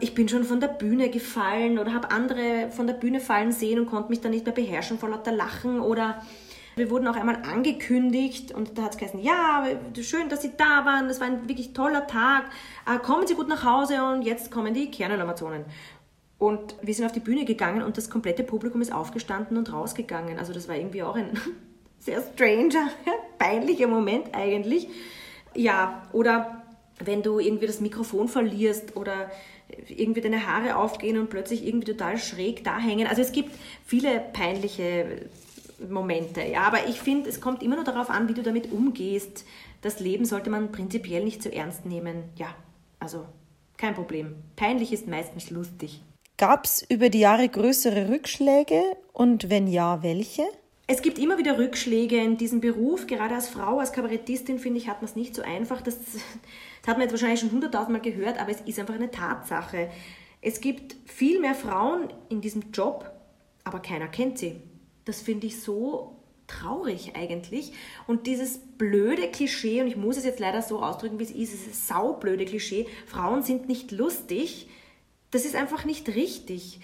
Ich 0.00 0.14
bin 0.14 0.28
schon 0.28 0.44
von 0.44 0.60
der 0.60 0.68
Bühne 0.68 1.08
gefallen 1.08 1.78
oder 1.78 1.94
habe 1.94 2.10
andere 2.10 2.70
von 2.70 2.86
der 2.86 2.94
Bühne 2.94 3.20
fallen 3.20 3.52
sehen 3.52 3.78
und 3.78 3.86
konnte 3.86 4.10
mich 4.10 4.20
dann 4.20 4.32
nicht 4.32 4.44
mehr 4.44 4.54
beherrschen 4.54 4.98
vor 4.98 5.08
lauter 5.08 5.32
Lachen 5.32 5.80
oder 5.80 6.22
wir 6.76 6.90
wurden 6.90 7.06
auch 7.06 7.16
einmal 7.16 7.36
angekündigt 7.36 8.52
und 8.52 8.76
da 8.76 8.82
hat 8.82 8.92
es 8.92 8.98
geheißen, 8.98 9.20
ja, 9.20 9.66
schön, 10.00 10.28
dass 10.28 10.42
Sie 10.42 10.52
da 10.56 10.84
waren, 10.84 11.08
das 11.08 11.20
war 11.20 11.26
ein 11.26 11.48
wirklich 11.48 11.72
toller 11.72 12.06
Tag, 12.06 12.44
äh, 12.86 12.98
kommen 12.98 13.26
Sie 13.26 13.34
gut 13.34 13.48
nach 13.48 13.64
Hause 13.64 14.04
und 14.04 14.22
jetzt 14.22 14.50
kommen 14.50 14.74
die 14.74 14.90
Kernel-Amazonen. 14.90 15.64
Und 16.38 16.74
wir 16.82 16.92
sind 16.92 17.06
auf 17.06 17.12
die 17.12 17.20
Bühne 17.20 17.44
gegangen 17.44 17.82
und 17.82 17.96
das 17.96 18.10
komplette 18.10 18.42
Publikum 18.42 18.80
ist 18.80 18.92
aufgestanden 18.92 19.56
und 19.56 19.72
rausgegangen. 19.72 20.38
Also 20.38 20.52
das 20.52 20.68
war 20.68 20.76
irgendwie 20.76 21.02
auch 21.02 21.16
ein 21.16 21.38
sehr 21.98 22.22
stranger, 22.22 22.88
peinlicher 23.38 23.86
Moment 23.86 24.34
eigentlich. 24.34 24.88
Ja, 25.54 26.02
oder 26.12 26.62
wenn 26.98 27.22
du 27.22 27.38
irgendwie 27.38 27.66
das 27.66 27.80
Mikrofon 27.80 28.28
verlierst 28.28 28.96
oder 28.96 29.30
irgendwie 29.88 30.20
deine 30.20 30.46
Haare 30.46 30.76
aufgehen 30.76 31.18
und 31.18 31.30
plötzlich 31.30 31.66
irgendwie 31.66 31.92
total 31.92 32.18
schräg 32.18 32.64
da 32.64 32.78
hängen. 32.78 33.06
Also 33.06 33.22
es 33.22 33.32
gibt 33.32 33.50
viele 33.84 34.20
peinliche 34.32 35.28
Momente, 35.88 36.42
ja, 36.42 36.62
aber 36.62 36.86
ich 36.88 37.00
finde, 37.00 37.28
es 37.28 37.40
kommt 37.40 37.62
immer 37.62 37.76
nur 37.76 37.84
darauf 37.84 38.10
an, 38.10 38.28
wie 38.28 38.34
du 38.34 38.42
damit 38.42 38.72
umgehst. 38.72 39.44
Das 39.82 40.00
Leben 40.00 40.24
sollte 40.24 40.50
man 40.50 40.72
prinzipiell 40.72 41.24
nicht 41.24 41.42
zu 41.42 41.52
ernst 41.52 41.84
nehmen. 41.84 42.24
Ja, 42.36 42.54
also 43.00 43.26
kein 43.76 43.94
Problem. 43.94 44.36
Peinlich 44.56 44.92
ist 44.92 45.06
meistens 45.08 45.50
lustig. 45.50 46.00
Gab 46.36 46.64
es 46.64 46.84
über 46.88 47.10
die 47.10 47.20
Jahre 47.20 47.48
größere 47.48 48.08
Rückschläge 48.08 48.80
und 49.12 49.50
wenn 49.50 49.66
ja, 49.66 50.02
welche? 50.02 50.42
Es 50.86 51.00
gibt 51.00 51.18
immer 51.18 51.38
wieder 51.38 51.58
Rückschläge 51.58 52.16
in 52.16 52.36
diesem 52.36 52.60
Beruf. 52.60 53.06
Gerade 53.06 53.34
als 53.34 53.48
Frau, 53.48 53.78
als 53.78 53.92
Kabarettistin, 53.92 54.58
finde 54.58 54.78
ich, 54.78 54.88
hat 54.88 55.00
man 55.00 55.08
es 55.08 55.16
nicht 55.16 55.34
so 55.34 55.42
einfach. 55.42 55.80
Das, 55.80 55.98
das 55.98 56.20
hat 56.86 56.98
man 56.98 57.02
jetzt 57.02 57.12
wahrscheinlich 57.12 57.40
schon 57.40 57.52
hunderttausendmal 57.52 58.02
gehört, 58.02 58.38
aber 58.38 58.50
es 58.50 58.60
ist 58.62 58.78
einfach 58.78 58.94
eine 58.94 59.10
Tatsache. 59.10 59.90
Es 60.42 60.60
gibt 60.60 60.96
viel 61.06 61.40
mehr 61.40 61.54
Frauen 61.54 62.12
in 62.28 62.40
diesem 62.42 62.70
Job, 62.72 63.10
aber 63.64 63.80
keiner 63.80 64.08
kennt 64.08 64.38
sie. 64.38 64.60
Das 65.04 65.20
finde 65.20 65.46
ich 65.46 65.60
so 65.60 66.16
traurig 66.46 67.12
eigentlich. 67.14 67.72
Und 68.06 68.26
dieses 68.26 68.58
blöde 68.58 69.28
Klischee, 69.30 69.80
und 69.80 69.86
ich 69.86 69.96
muss 69.96 70.16
es 70.16 70.24
jetzt 70.24 70.40
leider 70.40 70.62
so 70.62 70.82
ausdrücken, 70.82 71.18
wie 71.18 71.24
es 71.24 71.30
ist, 71.30 71.52
dieses 71.52 71.88
saublöde 71.88 72.44
Klischee, 72.44 72.86
Frauen 73.06 73.42
sind 73.42 73.68
nicht 73.68 73.92
lustig, 73.92 74.68
das 75.34 75.44
ist 75.44 75.56
einfach 75.56 75.84
nicht 75.84 76.14
richtig. 76.14 76.78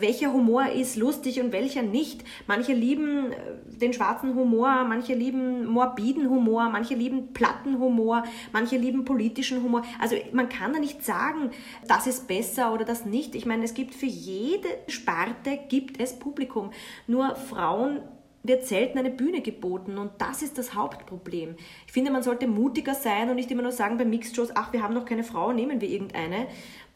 Welcher 0.00 0.32
Humor 0.32 0.66
ist 0.66 0.96
lustig 0.96 1.40
und 1.40 1.52
welcher 1.52 1.82
nicht? 1.82 2.24
Manche 2.48 2.72
lieben 2.72 3.30
äh, 3.30 3.36
den 3.78 3.92
schwarzen 3.92 4.34
Humor, 4.34 4.84
manche 4.88 5.14
lieben 5.14 5.66
morbiden 5.66 6.28
Humor, 6.28 6.68
manche 6.68 6.94
lieben 6.94 7.32
platten 7.32 7.78
Humor, 7.78 8.24
manche 8.52 8.76
lieben 8.76 9.04
politischen 9.04 9.62
Humor. 9.62 9.82
Also 10.00 10.16
man 10.32 10.48
kann 10.48 10.72
da 10.72 10.80
nicht 10.80 11.04
sagen, 11.04 11.50
das 11.86 12.08
ist 12.08 12.26
besser 12.26 12.74
oder 12.74 12.84
das 12.84 13.06
nicht. 13.06 13.36
Ich 13.36 13.46
meine, 13.46 13.64
es 13.64 13.72
gibt 13.72 13.94
für 13.94 14.06
jede 14.06 14.68
Sparte 14.88 15.60
gibt 15.68 16.00
es 16.00 16.18
Publikum. 16.18 16.72
Nur 17.06 17.36
Frauen 17.36 18.00
wird 18.42 18.66
selten 18.66 18.98
eine 18.98 19.10
Bühne 19.10 19.40
geboten 19.40 19.98
und 19.98 20.10
das 20.18 20.42
ist 20.42 20.58
das 20.58 20.74
Hauptproblem. 20.74 21.54
Ich 21.86 21.92
finde, 21.92 22.10
man 22.10 22.22
sollte 22.22 22.48
mutiger 22.48 22.94
sein 22.94 23.30
und 23.30 23.36
nicht 23.36 23.50
immer 23.50 23.62
nur 23.62 23.72
sagen 23.72 23.98
bei 23.98 24.04
Mixed-Shows, 24.04 24.56
ach, 24.56 24.72
wir 24.72 24.82
haben 24.82 24.94
noch 24.94 25.04
keine 25.04 25.22
Frau, 25.22 25.52
nehmen 25.52 25.80
wir 25.80 25.88
irgendeine, 25.88 26.48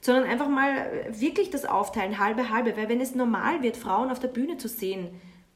sondern 0.07 0.25
einfach 0.25 0.49
mal 0.49 1.05
wirklich 1.11 1.51
das 1.51 1.65
aufteilen, 1.65 2.21
halbe, 2.21 2.49
halbe, 2.49 2.77
weil 2.77 2.89
wenn 2.89 3.01
es 3.01 3.17
normal 3.17 3.63
wird, 3.63 3.77
Frauen 3.77 4.11
auf 4.11 4.21
der 4.21 4.29
Bühne 4.29 4.57
zu 4.57 4.69
sehen, 4.69 5.09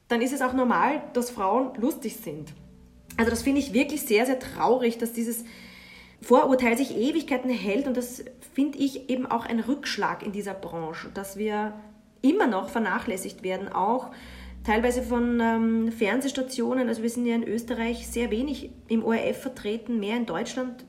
dann 0.08 0.20
ist 0.20 0.32
es 0.32 0.42
auch 0.42 0.52
normal, 0.52 1.02
dass 1.12 1.30
Frauen 1.30 1.70
lustig 1.80 2.16
sind. 2.16 2.52
Also 3.16 3.30
das 3.30 3.42
finde 3.42 3.60
ich 3.60 3.72
wirklich 3.72 4.02
sehr, 4.02 4.26
sehr 4.26 4.40
traurig, 4.40 4.98
dass 4.98 5.12
dieses 5.12 5.44
Vorurteil 6.20 6.76
sich 6.76 6.96
Ewigkeiten 6.96 7.48
hält 7.48 7.86
und 7.86 7.96
das 7.96 8.24
finde 8.52 8.78
ich 8.78 9.08
eben 9.08 9.24
auch 9.24 9.46
ein 9.46 9.60
Rückschlag 9.60 10.24
in 10.24 10.32
dieser 10.32 10.54
Branche, 10.54 11.10
dass 11.14 11.36
wir 11.36 11.72
immer 12.20 12.48
noch 12.48 12.70
vernachlässigt 12.70 13.44
werden, 13.44 13.68
auch 13.68 14.10
teilweise 14.64 15.02
von 15.02 15.38
ähm, 15.40 15.92
Fernsehstationen. 15.92 16.88
Also 16.88 17.02
wir 17.02 17.10
sind 17.10 17.24
ja 17.24 17.36
in 17.36 17.46
Österreich 17.46 18.08
sehr 18.08 18.32
wenig 18.32 18.70
im 18.88 19.04
ORF 19.04 19.40
vertreten, 19.40 20.00
mehr 20.00 20.16
in 20.16 20.26
Deutschland 20.26 20.84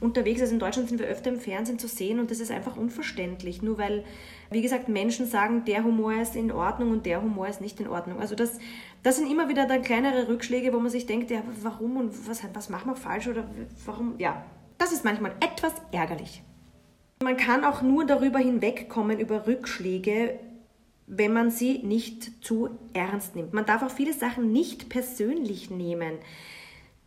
unterwegs. 0.00 0.40
Also 0.40 0.54
in 0.54 0.58
Deutschland 0.58 0.88
sind 0.88 0.98
wir 0.98 1.06
öfter 1.06 1.30
im 1.30 1.38
Fernsehen 1.38 1.78
zu 1.78 1.88
sehen 1.88 2.18
und 2.18 2.30
das 2.30 2.40
ist 2.40 2.50
einfach 2.50 2.76
unverständlich. 2.76 3.62
Nur 3.62 3.78
weil, 3.78 4.04
wie 4.50 4.62
gesagt, 4.62 4.88
Menschen 4.88 5.26
sagen, 5.26 5.64
der 5.64 5.84
Humor 5.84 6.14
ist 6.14 6.36
in 6.36 6.50
Ordnung 6.50 6.90
und 6.90 7.06
der 7.06 7.22
Humor 7.22 7.48
ist 7.48 7.60
nicht 7.60 7.80
in 7.80 7.88
Ordnung. 7.88 8.20
Also 8.20 8.34
das, 8.34 8.58
das 9.02 9.16
sind 9.16 9.30
immer 9.30 9.48
wieder 9.48 9.66
dann 9.66 9.82
kleinere 9.82 10.28
Rückschläge, 10.28 10.72
wo 10.72 10.80
man 10.80 10.90
sich 10.90 11.06
denkt, 11.06 11.30
ja, 11.30 11.42
warum 11.62 11.96
und 11.96 12.28
was, 12.28 12.42
was 12.52 12.68
machen 12.70 12.90
wir 12.90 12.96
falsch 12.96 13.28
oder 13.28 13.44
warum, 13.84 14.14
ja. 14.18 14.44
Das 14.78 14.92
ist 14.92 15.04
manchmal 15.04 15.32
etwas 15.40 15.74
ärgerlich. 15.92 16.42
Man 17.22 17.36
kann 17.36 17.64
auch 17.64 17.82
nur 17.82 18.06
darüber 18.06 18.38
hinwegkommen, 18.38 19.20
über 19.20 19.46
Rückschläge, 19.46 20.38
wenn 21.06 21.34
man 21.34 21.50
sie 21.50 21.78
nicht 21.82 22.42
zu 22.42 22.70
ernst 22.94 23.36
nimmt. 23.36 23.52
Man 23.52 23.66
darf 23.66 23.82
auch 23.82 23.90
viele 23.90 24.14
Sachen 24.14 24.52
nicht 24.52 24.88
persönlich 24.88 25.68
nehmen. 25.68 26.14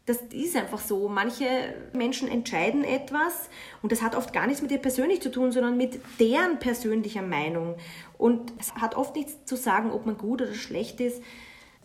Das 0.05 0.17
ist 0.33 0.55
einfach 0.57 0.79
so. 0.79 1.07
Manche 1.07 1.45
Menschen 1.93 2.27
entscheiden 2.27 2.83
etwas 2.83 3.49
und 3.81 3.91
das 3.91 4.01
hat 4.01 4.15
oft 4.15 4.33
gar 4.33 4.47
nichts 4.47 4.61
mit 4.61 4.69
dir 4.69 4.77
persönlich 4.77 5.21
zu 5.21 5.31
tun, 5.31 5.53
sondern 5.53 5.77
mit 5.77 5.99
deren 6.19 6.59
persönlicher 6.59 7.21
Meinung. 7.21 7.75
Und 8.17 8.51
es 8.59 8.75
hat 8.75 8.95
oft 8.95 9.15
nichts 9.15 9.45
zu 9.45 9.55
sagen, 9.55 9.91
ob 9.91 10.05
man 10.05 10.17
gut 10.17 10.41
oder 10.41 10.53
schlecht 10.53 10.99
ist. 10.99 11.21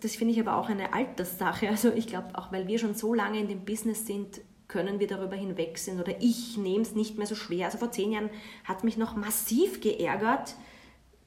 Das 0.01 0.17
finde 0.17 0.35
ich 0.35 0.41
aber 0.41 0.57
auch 0.57 0.69
eine 0.69 0.93
Alterssache. 0.93 1.69
Also 1.71 1.93
ich 1.93 2.09
glaube, 2.09 2.31
auch 2.35 2.51
weil 2.51 2.67
wir 2.67 2.79
schon 2.79 2.95
so 2.95 3.15
lange 3.15 3.39
in 3.39 3.49
dem 3.49 3.65
Business 3.65 4.07
sind, 4.07 4.41
können 4.67 5.01
wir 5.01 5.07
darüber 5.07 5.35
hinwegsehen 5.35 6.01
oder 6.01 6.15
ich 6.21 6.59
nehme 6.59 6.83
es 6.83 6.95
nicht 6.95 7.17
mehr 7.17 7.27
so 7.27 7.35
schwer. 7.35 7.67
Also 7.67 7.79
vor 7.79 7.91
zehn 7.91 8.13
Jahren 8.13 8.31
hat 8.65 8.85
mich 8.85 8.99
noch 8.99 9.17
massiv 9.17 9.81
geärgert, 9.81 10.55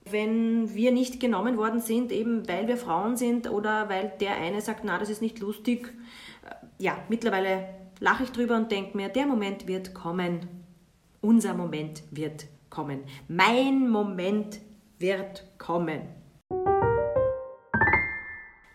wenn 0.05 0.73
wir 0.75 0.91
nicht 0.91 1.19
genommen 1.19 1.57
worden 1.57 1.79
sind, 1.79 2.11
eben 2.11 2.47
weil 2.47 2.67
wir 2.67 2.77
Frauen 2.77 3.17
sind 3.17 3.49
oder 3.49 3.89
weil 3.89 4.13
der 4.19 4.37
eine 4.37 4.61
sagt, 4.61 4.83
na, 4.83 4.97
das 4.97 5.09
ist 5.09 5.21
nicht 5.21 5.39
lustig. 5.39 5.93
Ja, 6.81 6.97
mittlerweile 7.09 7.67
lache 7.99 8.23
ich 8.23 8.31
drüber 8.31 8.57
und 8.57 8.71
denke 8.71 8.97
mir, 8.97 9.07
der 9.07 9.27
Moment 9.27 9.67
wird 9.67 9.93
kommen. 9.93 10.47
Unser 11.21 11.53
Moment 11.53 12.01
wird 12.09 12.47
kommen. 12.71 13.03
Mein 13.27 13.87
Moment 13.87 14.59
wird 14.97 15.45
kommen. 15.59 16.01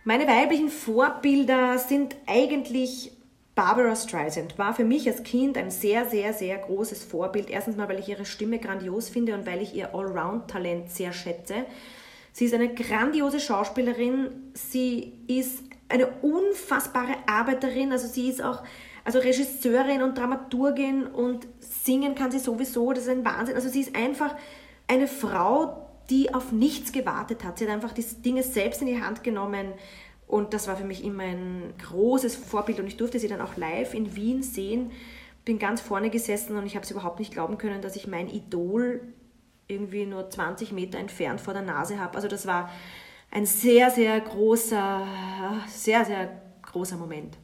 Meine 0.04 0.28
weiblichen 0.28 0.68
Vorbilder 0.68 1.78
sind 1.78 2.14
eigentlich 2.28 3.10
Barbara 3.56 3.96
Streisand 3.96 4.56
war 4.56 4.72
für 4.74 4.84
mich 4.84 5.08
als 5.08 5.24
Kind 5.24 5.58
ein 5.58 5.72
sehr, 5.72 6.08
sehr, 6.08 6.32
sehr 6.32 6.58
großes 6.58 7.02
Vorbild. 7.02 7.50
Erstens 7.50 7.76
mal, 7.76 7.88
weil 7.88 7.98
ich 7.98 8.08
ihre 8.08 8.26
Stimme 8.26 8.60
grandios 8.60 9.08
finde 9.08 9.34
und 9.34 9.46
weil 9.46 9.62
ich 9.62 9.74
ihr 9.74 9.94
Allround-Talent 9.94 10.92
sehr 10.92 11.12
schätze. 11.12 11.64
Sie 12.32 12.44
ist 12.44 12.54
eine 12.54 12.72
grandiose 12.72 13.40
Schauspielerin. 13.40 14.52
Sie 14.52 15.14
ist 15.26 15.64
eine 15.88 16.08
unfassbare 16.22 17.14
Arbeiterin. 17.26 17.92
Also 17.92 18.08
sie 18.08 18.28
ist 18.28 18.42
auch 18.42 18.62
also 19.04 19.20
Regisseurin 19.20 20.02
und 20.02 20.18
Dramaturgin 20.18 21.06
und 21.06 21.46
singen 21.60 22.14
kann 22.14 22.30
sie 22.32 22.40
sowieso. 22.40 22.92
Das 22.92 23.04
ist 23.04 23.10
ein 23.10 23.24
Wahnsinn. 23.24 23.54
Also 23.54 23.68
sie 23.68 23.80
ist 23.80 23.94
einfach 23.94 24.34
eine 24.88 25.06
Frau, 25.06 25.86
die 26.10 26.34
auf 26.34 26.52
nichts 26.52 26.92
gewartet 26.92 27.44
hat. 27.44 27.58
Sie 27.58 27.66
hat 27.66 27.72
einfach 27.72 27.92
die 27.92 28.04
Dinge 28.22 28.42
selbst 28.42 28.80
in 28.80 28.88
die 28.88 29.00
Hand 29.00 29.22
genommen 29.22 29.72
und 30.26 30.54
das 30.54 30.66
war 30.66 30.76
für 30.76 30.84
mich 30.84 31.04
immer 31.04 31.22
ein 31.22 31.74
großes 31.78 32.34
Vorbild 32.34 32.80
und 32.80 32.86
ich 32.86 32.96
durfte 32.96 33.18
sie 33.18 33.28
dann 33.28 33.40
auch 33.40 33.56
live 33.56 33.94
in 33.94 34.16
Wien 34.16 34.42
sehen. 34.42 34.90
Bin 35.44 35.58
ganz 35.58 35.80
vorne 35.80 36.10
gesessen 36.10 36.56
und 36.56 36.66
ich 36.66 36.74
habe 36.74 36.84
es 36.84 36.90
überhaupt 36.90 37.20
nicht 37.20 37.32
glauben 37.32 37.58
können, 37.58 37.80
dass 37.80 37.94
ich 37.94 38.08
mein 38.08 38.28
Idol 38.28 39.00
irgendwie 39.68 40.06
nur 40.06 40.28
20 40.28 40.72
Meter 40.72 40.98
entfernt 40.98 41.40
vor 41.40 41.54
der 41.54 41.62
Nase 41.62 42.00
habe. 42.00 42.16
Also 42.16 42.26
das 42.26 42.46
war 42.46 42.70
ein 43.30 43.46
sehr, 43.46 43.90
sehr 43.90 44.20
großer, 44.20 45.06
sehr, 45.68 46.04
sehr 46.04 46.40
großer 46.62 46.96
Moment. 46.96 47.36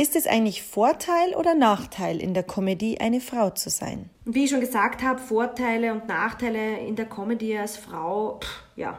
Ist 0.00 0.14
es 0.14 0.26
eigentlich 0.26 0.62
Vorteil 0.62 1.34
oder 1.34 1.54
Nachteil 1.54 2.20
in 2.22 2.32
der 2.32 2.44
Comedy, 2.44 2.98
eine 2.98 3.20
Frau 3.20 3.50
zu 3.50 3.68
sein? 3.68 4.10
Wie 4.24 4.44
ich 4.44 4.50
schon 4.50 4.60
gesagt 4.60 5.02
habe, 5.02 5.18
Vorteile 5.18 5.92
und 5.92 6.06
Nachteile 6.06 6.78
in 6.78 6.94
der 6.94 7.06
Comedy 7.06 7.58
als 7.58 7.76
Frau, 7.76 8.38
pff, 8.38 8.62
ja, 8.76 8.98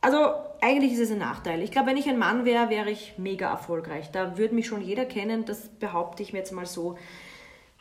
also 0.00 0.32
eigentlich 0.60 0.92
ist 0.92 1.00
es 1.00 1.10
ein 1.10 1.18
Nachteil. 1.18 1.62
Ich 1.62 1.70
glaube, 1.72 1.88
wenn 1.88 1.96
ich 1.96 2.08
ein 2.08 2.18
Mann 2.18 2.44
wäre, 2.44 2.70
wäre 2.70 2.90
ich 2.90 3.14
mega 3.18 3.50
erfolgreich. 3.50 4.10
Da 4.12 4.38
würde 4.38 4.54
mich 4.54 4.66
schon 4.66 4.82
jeder 4.82 5.04
kennen, 5.04 5.44
das 5.44 5.68
behaupte 5.68 6.22
ich 6.22 6.32
mir 6.32 6.38
jetzt 6.38 6.52
mal 6.52 6.66
so. 6.66 6.96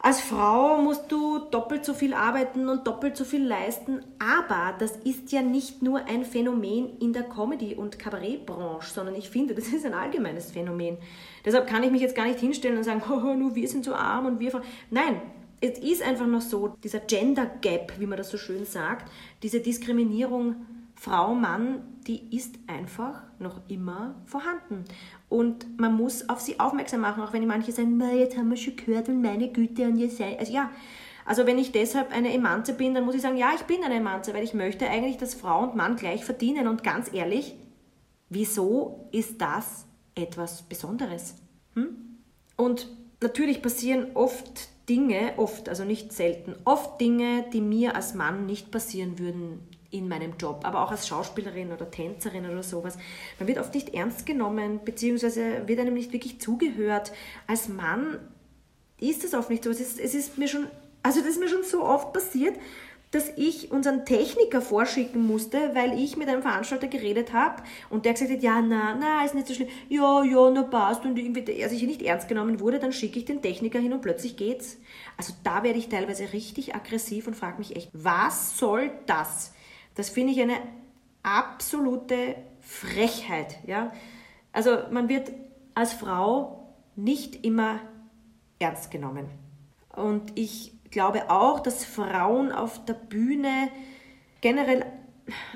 Als 0.01 0.21
Frau 0.21 0.81
musst 0.81 1.11
du 1.11 1.39
doppelt 1.39 1.83
so 1.83 1.93
viel 1.93 2.13
arbeiten 2.13 2.69
und 2.69 2.87
doppelt 2.87 3.17
so 3.17 3.25
viel 3.25 3.45
leisten, 3.45 3.99
aber 4.17 4.73
das 4.79 4.95
ist 4.95 5.33
ja 5.33 5.41
nicht 5.41 5.81
nur 5.81 6.05
ein 6.05 6.23
Phänomen 6.23 6.97
in 6.99 7.11
der 7.11 7.23
Comedy- 7.23 7.75
und 7.75 7.99
Kabarettbranche, 7.99 8.93
sondern 8.93 9.15
ich 9.15 9.29
finde, 9.29 9.55
das 9.55 9.67
ist 9.67 9.85
ein 9.85 9.93
allgemeines 9.93 10.51
Phänomen. 10.51 10.97
Deshalb 11.43 11.67
kann 11.67 11.83
ich 11.83 11.91
mich 11.91 12.01
jetzt 12.01 12.15
gar 12.15 12.25
nicht 12.25 12.39
hinstellen 12.39 12.77
und 12.77 12.85
sagen, 12.85 13.03
oh, 13.09 13.33
nur 13.33 13.55
wir 13.55 13.67
sind 13.67 13.83
so 13.83 13.93
arm 13.93 14.25
und 14.25 14.39
wir... 14.39 14.61
Nein, 14.89 15.21
es 15.59 15.77
ist 15.79 16.01
einfach 16.01 16.27
noch 16.27 16.41
so, 16.41 16.75
dieser 16.81 17.01
Gender 17.01 17.45
Gap, 17.59 17.99
wie 17.99 18.05
man 18.05 18.17
das 18.17 18.29
so 18.29 18.37
schön 18.37 18.65
sagt, 18.65 19.11
diese 19.43 19.59
Diskriminierung 19.59 20.55
Frau, 20.95 21.33
Mann, 21.33 21.81
die 22.07 22.35
ist 22.35 22.55
einfach 22.67 23.23
noch 23.39 23.61
immer 23.69 24.15
vorhanden. 24.25 24.83
Und 25.29 25.79
man 25.79 25.95
muss 25.95 26.27
auf 26.27 26.41
sie 26.41 26.59
aufmerksam 26.59 27.01
machen, 27.01 27.21
auch 27.21 27.33
wenn 27.33 27.45
manche 27.45 27.71
sagen, 27.71 28.01
jetzt 28.17 28.35
haben 28.35 28.49
wir 28.49 28.57
schon 28.57 28.75
gehört 28.75 29.09
und 29.09 29.21
meine 29.21 29.49
Güte 29.49 29.83
und 29.83 29.97
ihr 29.97 30.09
seid. 30.09 30.39
Also 30.39 30.51
ja, 30.51 30.71
also 31.23 31.45
wenn 31.45 31.59
ich 31.59 31.71
deshalb 31.71 32.11
eine 32.11 32.33
Emanze 32.33 32.73
bin, 32.73 32.95
dann 32.95 33.05
muss 33.05 33.13
ich 33.13 33.21
sagen, 33.21 33.37
ja, 33.37 33.51
ich 33.53 33.61
bin 33.61 33.83
eine 33.83 33.95
Emanze, 33.95 34.33
weil 34.33 34.43
ich 34.43 34.55
möchte 34.55 34.89
eigentlich, 34.89 35.17
dass 35.17 35.35
Frau 35.35 35.61
und 35.61 35.75
Mann 35.75 35.95
gleich 35.95 36.25
verdienen. 36.25 36.67
Und 36.67 36.83
ganz 36.83 37.13
ehrlich, 37.13 37.53
wieso 38.29 39.07
ist 39.11 39.39
das 39.39 39.85
etwas 40.15 40.63
Besonderes? 40.63 41.35
Hm? 41.75 41.95
Und 42.57 42.87
natürlich 43.21 43.61
passieren 43.61 44.07
oft 44.15 44.69
Dinge, 44.89 45.33
oft, 45.37 45.69
also 45.69 45.85
nicht 45.85 46.11
selten, 46.11 46.55
oft 46.65 46.99
Dinge, 46.99 47.45
die 47.53 47.61
mir 47.61 47.95
als 47.95 48.15
Mann 48.15 48.47
nicht 48.47 48.71
passieren 48.71 49.19
würden 49.19 49.59
in 49.91 50.07
meinem 50.07 50.33
Job, 50.37 50.61
aber 50.63 50.83
auch 50.83 50.91
als 50.91 51.07
Schauspielerin 51.07 51.71
oder 51.71 51.89
Tänzerin 51.89 52.45
oder 52.49 52.63
sowas. 52.63 52.97
Man 53.39 53.47
wird 53.47 53.59
oft 53.59 53.73
nicht 53.73 53.93
ernst 53.93 54.25
genommen, 54.25 54.81
beziehungsweise 54.85 55.67
wird 55.67 55.79
einem 55.79 55.95
nicht 55.95 56.13
wirklich 56.13 56.39
zugehört. 56.39 57.11
Als 57.47 57.67
Mann 57.69 58.19
ist 58.99 59.23
es 59.23 59.33
oft 59.33 59.49
nicht 59.49 59.63
so. 59.63 59.71
Es 59.71 59.79
ist, 59.79 59.99
es 59.99 60.13
ist 60.13 60.37
mir 60.37 60.47
schon, 60.47 60.67
also 61.01 61.19
das 61.19 61.29
ist 61.29 61.39
mir 61.39 61.47
schon 61.47 61.63
so 61.63 61.83
oft 61.83 62.13
passiert, 62.13 62.55
dass 63.11 63.31
ich 63.37 63.71
unseren 63.71 64.05
Techniker 64.05 64.61
vorschicken 64.61 65.25
musste, 65.25 65.71
weil 65.73 65.99
ich 65.99 66.15
mit 66.15 66.29
einem 66.29 66.43
Veranstalter 66.43 66.87
geredet 66.87 67.33
habe 67.33 67.63
und 67.89 68.05
der 68.05 68.13
gesagt 68.13 68.29
hat, 68.29 68.43
ja, 68.43 68.61
na, 68.61 68.95
na, 68.99 69.25
ist 69.25 69.33
nicht 69.33 69.47
so 69.47 69.55
schlimm, 69.55 69.69
ja, 69.87 70.23
ja, 70.23 70.51
na 70.51 70.61
passt 70.63 71.03
und 71.05 71.17
irgendwie, 71.17 71.43
er 71.51 71.69
sich 71.69 71.81
nicht 71.83 72.03
ernst 72.03 72.27
genommen 72.27 72.59
wurde, 72.59 72.77
dann 72.77 72.93
schicke 72.93 73.17
ich 73.17 73.25
den 73.25 73.41
Techniker 73.41 73.79
hin 73.79 73.93
und 73.93 74.01
plötzlich 74.01 74.37
geht's. 74.37 74.77
Also 75.17 75.33
da 75.43 75.63
werde 75.63 75.79
ich 75.79 75.89
teilweise 75.89 76.33
richtig 76.33 76.75
aggressiv 76.75 77.25
und 77.25 77.35
frage 77.35 77.57
mich 77.57 77.75
echt, 77.75 77.89
was 77.93 78.59
soll 78.59 78.91
das? 79.07 79.53
Das 79.99 80.07
finde 80.07 80.31
ich 80.31 80.41
eine 80.41 80.55
absolute 81.23 82.35
Frechheit, 82.61 83.59
ja. 83.67 83.91
Also 84.53 84.77
man 84.91 85.09
wird 85.09 85.29
als 85.75 85.91
Frau 85.91 86.69
nicht 86.95 87.43
immer 87.43 87.81
ernst 88.59 88.91
genommen. 88.91 89.25
Und 89.93 90.39
ich 90.39 90.71
glaube 90.89 91.29
auch, 91.29 91.59
dass 91.59 91.83
Frauen 91.83 92.53
auf 92.53 92.85
der 92.85 92.93
Bühne 92.93 93.67
generell 94.39 94.85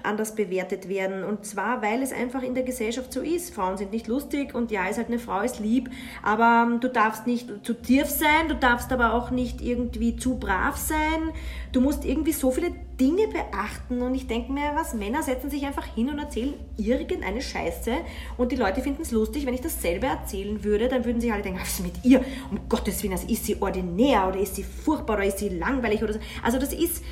anders 0.04 0.36
bewertet 0.36 0.90
werden. 0.90 1.24
Und 1.24 1.46
zwar, 1.46 1.82
weil 1.82 2.02
es 2.02 2.12
einfach 2.12 2.44
in 2.44 2.54
der 2.54 2.64
Gesellschaft 2.64 3.14
so 3.14 3.22
ist. 3.22 3.54
Frauen 3.54 3.78
sind 3.78 3.92
nicht 3.92 4.08
lustig 4.08 4.54
und 4.54 4.72
ja, 4.72 4.88
ist 4.88 4.98
halt 4.98 5.08
eine 5.08 5.20
Frau, 5.20 5.42
ist 5.42 5.60
lieb, 5.60 5.90
aber 6.22 6.68
ähm, 6.68 6.80
du 6.80 6.90
darfst 6.90 7.28
nicht 7.28 7.50
zu 7.64 7.74
tief 7.74 8.08
sein, 8.08 8.48
du 8.50 8.56
darfst 8.56 8.92
aber 8.92 9.14
auch 9.14 9.32
nicht 9.32 9.62
irgendwie 9.62 10.16
zu 10.16 10.38
brav 10.38 10.78
sein. 10.78 11.32
Du 11.72 11.82
musst 11.82 12.06
irgendwie 12.06 12.34
so 12.34 12.52
viele 12.52 12.72
Dinge 13.00 13.28
beachten 13.28 14.02
und 14.02 14.14
ich 14.14 14.28
denke 14.28 14.52
mir, 14.52 14.72
was 14.76 14.94
Männer 14.94 15.24
setzen 15.24 15.50
sich 15.50 15.66
einfach 15.66 15.86
hin 15.86 16.10
und 16.10 16.20
erzählen 16.20 16.54
irgendeine 16.78 17.42
Scheiße 17.42 17.92
und 18.38 18.52
die 18.52 18.56
Leute 18.56 18.82
finden 18.82 19.02
es 19.02 19.12
lustig. 19.12 19.46
Wenn 19.46 19.54
ich 19.54 19.62
dasselbe 19.62 20.06
erzählen 20.06 20.64
würde, 20.64 20.88
dann 20.88 21.04
würden 21.04 21.20
sich 21.20 21.34
alle 21.34 21.42
denken, 21.42 21.60
was 21.60 21.80
ist 21.80 21.84
mit 21.84 22.04
ihr? 22.04 22.24
Um 22.52 22.60
Gottes 22.70 23.02
Willen, 23.02 23.14
also 23.14 23.28
ist 23.28 23.46
sie 23.46 23.62
ordinär 23.62 24.28
oder 24.28 24.40
ist 24.40 24.56
sie 24.56 24.64
furchtbar 24.64 25.18
oder 25.18 25.26
ist 25.26 25.40
sie 25.40 25.50
langweilig 25.50 26.04
oder 26.04 26.14
so. 26.14 26.20
Also 26.44 26.60
das 26.60 26.74
ist, 26.74 27.04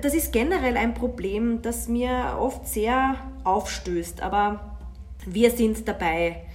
das 0.00 0.14
ist 0.14 0.32
generell 0.32 0.76
ein 0.76 0.94
Problem, 0.94 1.60
das 1.62 1.88
mir 1.88 2.36
oft 2.40 2.66
sehr 2.66 3.16
aufstößt, 3.44 4.22
aber 4.22 4.78
wir 5.26 5.50
sind 5.50 5.86
dabei, 5.86 6.46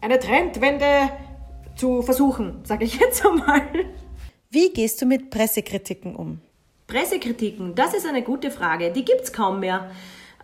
eine 0.00 0.18
Trendwende 0.18 1.10
zu 1.76 2.02
versuchen, 2.02 2.60
sage 2.64 2.84
ich 2.84 2.98
jetzt 3.00 3.24
einmal. 3.24 3.62
Wie 4.50 4.72
gehst 4.72 5.00
du 5.02 5.06
mit 5.06 5.30
Pressekritiken 5.30 6.14
um? 6.14 6.40
Pressekritiken, 6.86 7.74
das 7.74 7.94
ist 7.94 8.06
eine 8.06 8.22
gute 8.22 8.50
Frage. 8.50 8.92
Die 8.92 9.04
gibt 9.04 9.22
es 9.22 9.32
kaum 9.32 9.60
mehr. 9.60 9.90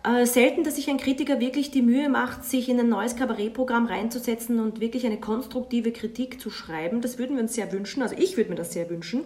Äh, 0.03 0.25
selten, 0.25 0.63
dass 0.63 0.77
sich 0.77 0.89
ein 0.89 0.97
Kritiker 0.97 1.39
wirklich 1.39 1.69
die 1.69 1.83
Mühe 1.83 2.09
macht, 2.09 2.43
sich 2.43 2.67
in 2.69 2.79
ein 2.79 2.89
neues 2.89 3.15
Kabarettprogramm 3.15 3.85
reinzusetzen 3.85 4.59
und 4.59 4.81
wirklich 4.81 5.05
eine 5.05 5.19
konstruktive 5.19 5.91
Kritik 5.91 6.41
zu 6.41 6.49
schreiben. 6.49 7.01
Das 7.01 7.19
würden 7.19 7.35
wir 7.35 7.43
uns 7.43 7.53
sehr 7.53 7.71
wünschen. 7.71 8.01
Also 8.01 8.15
ich 8.17 8.35
würde 8.35 8.49
mir 8.49 8.55
das 8.55 8.73
sehr 8.73 8.89
wünschen. 8.89 9.25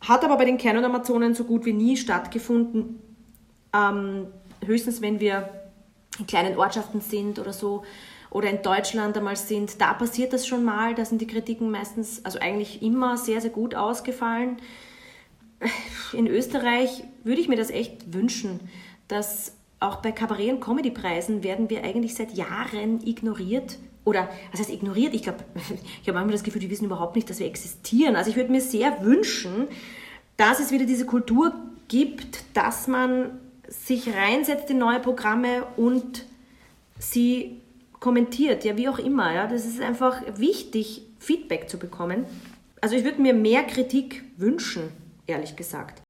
Hat 0.00 0.24
aber 0.24 0.36
bei 0.36 0.44
den 0.44 0.58
Canon-Amazonen 0.58 1.34
so 1.34 1.44
gut 1.44 1.64
wie 1.64 1.72
nie 1.72 1.96
stattgefunden. 1.96 3.00
Ähm, 3.74 4.28
höchstens, 4.64 5.02
wenn 5.02 5.20
wir 5.20 5.48
in 6.18 6.26
kleinen 6.26 6.56
Ortschaften 6.56 7.00
sind 7.00 7.38
oder 7.38 7.52
so 7.52 7.84
oder 8.30 8.50
in 8.50 8.62
Deutschland 8.62 9.16
einmal 9.16 9.36
sind, 9.36 9.80
da 9.80 9.94
passiert 9.94 10.32
das 10.32 10.46
schon 10.46 10.64
mal. 10.64 10.94
Da 10.94 11.04
sind 11.04 11.20
die 11.20 11.26
Kritiken 11.26 11.70
meistens, 11.70 12.24
also 12.24 12.38
eigentlich 12.38 12.82
immer 12.82 13.16
sehr, 13.16 13.40
sehr 13.40 13.50
gut 13.50 13.74
ausgefallen 13.74 14.58
in 16.12 16.26
Österreich 16.26 17.04
würde 17.24 17.40
ich 17.40 17.48
mir 17.48 17.56
das 17.56 17.70
echt 17.70 18.12
wünschen, 18.12 18.60
dass 19.08 19.52
auch 19.80 19.96
bei 19.96 20.12
Kabarett- 20.12 20.52
und 20.52 20.60
Comedypreisen 20.60 21.42
werden 21.42 21.70
wir 21.70 21.84
eigentlich 21.84 22.14
seit 22.14 22.32
Jahren 22.34 23.00
ignoriert. 23.06 23.78
Oder, 24.08 24.30
was 24.50 24.60
heißt 24.60 24.70
ignoriert? 24.70 25.14
Ich 25.14 25.22
glaube, 25.22 25.44
ich 26.02 26.08
habe 26.08 26.14
manchmal 26.14 26.32
das 26.32 26.42
Gefühl, 26.42 26.60
die 26.60 26.70
wissen 26.70 26.86
überhaupt 26.86 27.14
nicht, 27.14 27.28
dass 27.28 27.38
wir 27.38 27.46
existieren. 27.46 28.16
Also 28.16 28.30
ich 28.30 28.36
würde 28.36 28.50
mir 28.50 28.62
sehr 28.62 29.04
wünschen, 29.04 29.68
dass 30.38 30.60
es 30.60 30.72
wieder 30.72 30.86
diese 30.86 31.04
Kultur 31.04 31.52
gibt, 31.88 32.44
dass 32.54 32.88
man 32.88 33.38
sich 33.68 34.14
reinsetzt 34.14 34.70
in 34.70 34.78
neue 34.78 34.98
Programme 34.98 35.64
und 35.76 36.24
sie 36.98 37.60
kommentiert, 38.00 38.64
ja, 38.64 38.78
wie 38.78 38.88
auch 38.88 38.98
immer. 38.98 39.34
Ja. 39.34 39.46
Das 39.46 39.66
ist 39.66 39.80
einfach 39.80 40.22
wichtig, 40.36 41.02
Feedback 41.18 41.68
zu 41.68 41.78
bekommen. 41.78 42.24
Also 42.80 42.96
ich 42.96 43.04
würde 43.04 43.20
mir 43.20 43.34
mehr 43.34 43.64
Kritik 43.64 44.24
wünschen 44.36 44.90
ehrlich 45.28 45.54
gesagt. 45.54 46.02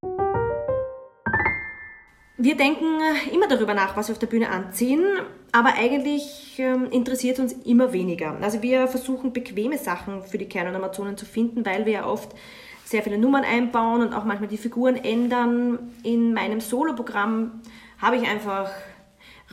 Wir 2.40 2.56
denken 2.56 3.00
immer 3.32 3.48
darüber 3.48 3.74
nach, 3.74 3.96
was 3.96 4.06
wir 4.06 4.12
auf 4.12 4.20
der 4.20 4.28
Bühne 4.28 4.50
anziehen, 4.50 5.04
aber 5.50 5.74
eigentlich 5.74 6.54
ähm, 6.58 6.86
interessiert 6.92 7.40
uns 7.40 7.52
immer 7.52 7.92
weniger. 7.92 8.38
Also 8.40 8.62
wir 8.62 8.86
versuchen 8.86 9.32
bequeme 9.32 9.76
Sachen 9.76 10.22
für 10.22 10.38
die 10.38 10.48
Kernanimationen 10.48 11.16
zu 11.16 11.26
finden, 11.26 11.66
weil 11.66 11.84
wir 11.84 11.92
ja 11.94 12.06
oft 12.06 12.30
sehr 12.84 13.02
viele 13.02 13.18
Nummern 13.18 13.42
einbauen 13.42 14.02
und 14.02 14.14
auch 14.14 14.22
manchmal 14.22 14.48
die 14.48 14.56
Figuren 14.56 14.94
ändern. 14.94 15.92
In 16.04 16.32
meinem 16.32 16.60
Soloprogramm 16.60 17.60
habe 18.00 18.14
ich 18.18 18.28
einfach 18.28 18.70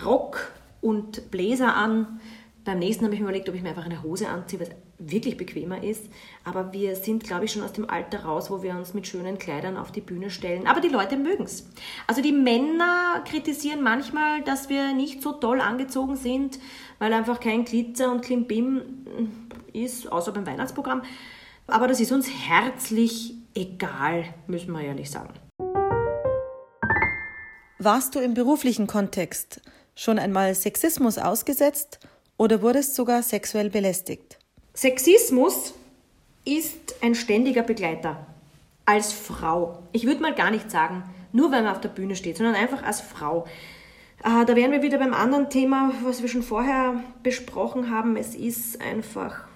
Rock 0.06 0.52
und 0.80 1.32
Bläser 1.32 1.76
an. 1.76 2.19
Beim 2.65 2.78
nächsten 2.78 3.04
habe 3.04 3.15
ich 3.15 3.19
mir 3.19 3.26
überlegt, 3.26 3.50
ob 3.50 3.56
ich 3.56 3.63
mir 3.63 3.69
einfach 3.69 3.86
eine 3.86 4.04
Hose 4.04 4.30
anziehe, 4.30 4.60
was 4.60 4.69
wirklich 4.98 5.38
bequemer 5.38 5.84
ist. 5.84 6.06
Aber 6.44 6.74
wir 6.74 6.96
sind, 6.96 7.24
glaube 7.24 7.46
ich, 7.46 7.52
schon 7.52 7.64
aus 7.64 7.74
dem 7.74 7.90
Alter 7.90 8.26
raus, 8.26 8.50
wo 8.50 8.64
wir 8.64 8.76
uns 8.76 8.94
mit 8.94 9.08
schönen 9.08 9.38
Kleidern 9.38 9.78
auf 9.78 9.92
die 9.92 10.02
Bühne 10.02 10.30
stellen. 10.30 10.68
Aber 10.68 10.82
die 10.82 10.88
Leute 10.90 11.18
mögen 11.18 11.44
es. 11.44 11.70
Also 12.08 12.22
die 12.22 12.32
Männer 12.32 13.24
kritisieren 13.28 13.82
manchmal, 13.82 14.42
dass 14.44 14.70
wir 14.70 14.94
nicht 14.94 15.22
so 15.22 15.34
toll 15.34 15.62
angezogen 15.62 16.16
sind, 16.16 16.60
weil 17.00 17.14
einfach 17.14 17.40
kein 17.40 17.66
Glitzer 17.66 18.12
und 18.12 18.22
Klimbim 18.22 18.82
ist, 19.74 20.12
außer 20.12 20.32
beim 20.32 20.46
Weihnachtsprogramm. 20.46 21.04
Aber 21.68 21.88
das 21.88 22.00
ist 22.00 22.12
uns 22.12 22.30
herzlich 22.30 23.34
egal, 23.56 24.26
müssen 24.48 24.72
wir 24.72 24.82
ehrlich 24.82 25.10
sagen. 25.10 25.34
Warst 27.80 28.16
du 28.16 28.20
im 28.20 28.34
beruflichen 28.34 28.88
Kontext 28.88 29.62
schon 29.96 30.20
einmal 30.20 30.56
Sexismus 30.56 31.18
ausgesetzt 31.18 32.00
oder 32.38 32.62
wurdest 32.62 32.96
sogar 32.96 33.22
sexuell 33.24 33.70
belästigt? 33.70 34.40
Sexismus 34.76 35.74
ist 36.44 36.96
ein 37.02 37.16
ständiger 37.16 37.64
Begleiter. 37.64 38.28
Als 38.86 39.14
Frau. 39.14 39.80
Ich 39.94 40.06
würde 40.06 40.22
mal 40.22 40.36
gar 40.36 40.52
nicht 40.52 40.70
sagen, 40.70 41.04
nur 41.32 41.52
weil 41.52 41.64
man 41.64 41.72
auf 41.72 41.80
der 41.80 41.90
Bühne 41.90 42.18
steht, 42.18 42.36
sondern 42.36 42.56
einfach 42.56 42.84
als 42.84 43.00
Frau. 43.00 43.46
Äh, 44.22 44.46
da 44.46 44.54
wären 44.54 44.74
wir 44.74 44.82
wieder 44.82 44.98
beim 44.98 45.14
anderen 45.14 45.50
Thema, 45.50 45.94
was 46.04 46.22
wir 46.22 46.28
schon 46.28 46.44
vorher 46.44 47.02
besprochen 47.24 47.90
haben. 47.90 48.18
Es 48.18 48.36
ist 48.36 48.82
einfach, 48.82 49.48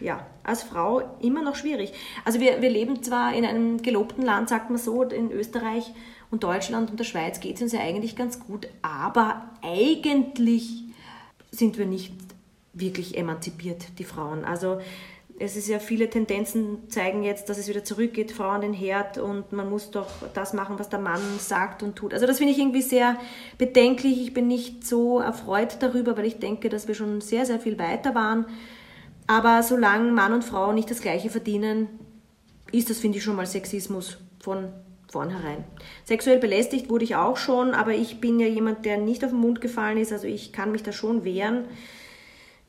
ja, 0.00 0.26
als 0.42 0.62
Frau 0.62 1.02
immer 1.20 1.42
noch 1.42 1.56
schwierig. 1.56 1.92
Also 2.24 2.40
wir, 2.40 2.62
wir 2.62 2.70
leben 2.70 3.02
zwar 3.02 3.34
in 3.34 3.44
einem 3.44 3.82
gelobten 3.82 4.24
Land, 4.24 4.48
sagt 4.48 4.70
man 4.70 4.78
so, 4.78 5.02
in 5.02 5.30
Österreich 5.30 5.92
und 6.30 6.42
Deutschland 6.42 6.90
und 6.90 6.98
der 6.98 7.04
Schweiz 7.04 7.38
geht 7.38 7.56
es 7.56 7.62
uns 7.62 7.72
ja 7.72 7.80
eigentlich 7.80 8.16
ganz 8.16 8.40
gut, 8.40 8.66
aber 8.80 9.50
eigentlich 9.62 10.84
sind 11.50 11.78
wir 11.78 11.86
nicht 11.86 12.12
wirklich 12.74 13.16
emanzipiert, 13.16 13.98
die 13.98 14.04
Frauen. 14.04 14.44
Also 14.44 14.78
es 15.38 15.56
ist 15.56 15.68
ja 15.68 15.78
viele 15.78 16.08
Tendenzen 16.08 16.88
zeigen 16.88 17.24
jetzt, 17.24 17.48
dass 17.48 17.58
es 17.58 17.68
wieder 17.68 17.82
zurückgeht, 17.82 18.30
Frauen 18.30 18.60
den 18.60 18.72
Herd 18.72 19.18
und 19.18 19.52
man 19.52 19.68
muss 19.68 19.90
doch 19.90 20.08
das 20.32 20.52
machen, 20.52 20.78
was 20.78 20.88
der 20.88 21.00
Mann 21.00 21.20
sagt 21.38 21.82
und 21.82 21.96
tut. 21.96 22.14
Also 22.14 22.26
das 22.26 22.38
finde 22.38 22.52
ich 22.52 22.58
irgendwie 22.58 22.82
sehr 22.82 23.18
bedenklich. 23.58 24.20
Ich 24.20 24.32
bin 24.32 24.46
nicht 24.46 24.86
so 24.86 25.18
erfreut 25.18 25.78
darüber, 25.80 26.16
weil 26.16 26.26
ich 26.26 26.38
denke, 26.38 26.68
dass 26.68 26.86
wir 26.86 26.94
schon 26.94 27.20
sehr, 27.20 27.46
sehr 27.46 27.58
viel 27.58 27.78
weiter 27.78 28.14
waren. 28.14 28.46
Aber 29.26 29.62
solange 29.62 30.12
Mann 30.12 30.34
und 30.34 30.44
Frau 30.44 30.72
nicht 30.72 30.90
das 30.90 31.00
Gleiche 31.00 31.30
verdienen, 31.30 31.88
ist 32.70 32.90
das, 32.90 32.98
finde 32.98 33.18
ich, 33.18 33.24
schon 33.24 33.36
mal 33.36 33.46
Sexismus 33.46 34.18
von 34.40 34.68
vornherein. 35.08 35.64
Sexuell 36.04 36.38
belästigt 36.38 36.90
wurde 36.90 37.04
ich 37.04 37.16
auch 37.16 37.36
schon, 37.36 37.72
aber 37.72 37.92
ich 37.92 38.20
bin 38.20 38.38
ja 38.38 38.46
jemand, 38.46 38.84
der 38.84 38.98
nicht 38.98 39.24
auf 39.24 39.30
den 39.30 39.40
Mund 39.40 39.60
gefallen 39.60 39.98
ist, 39.98 40.12
also 40.12 40.26
ich 40.26 40.52
kann 40.52 40.72
mich 40.72 40.82
da 40.82 40.92
schon 40.92 41.24
wehren. 41.24 41.64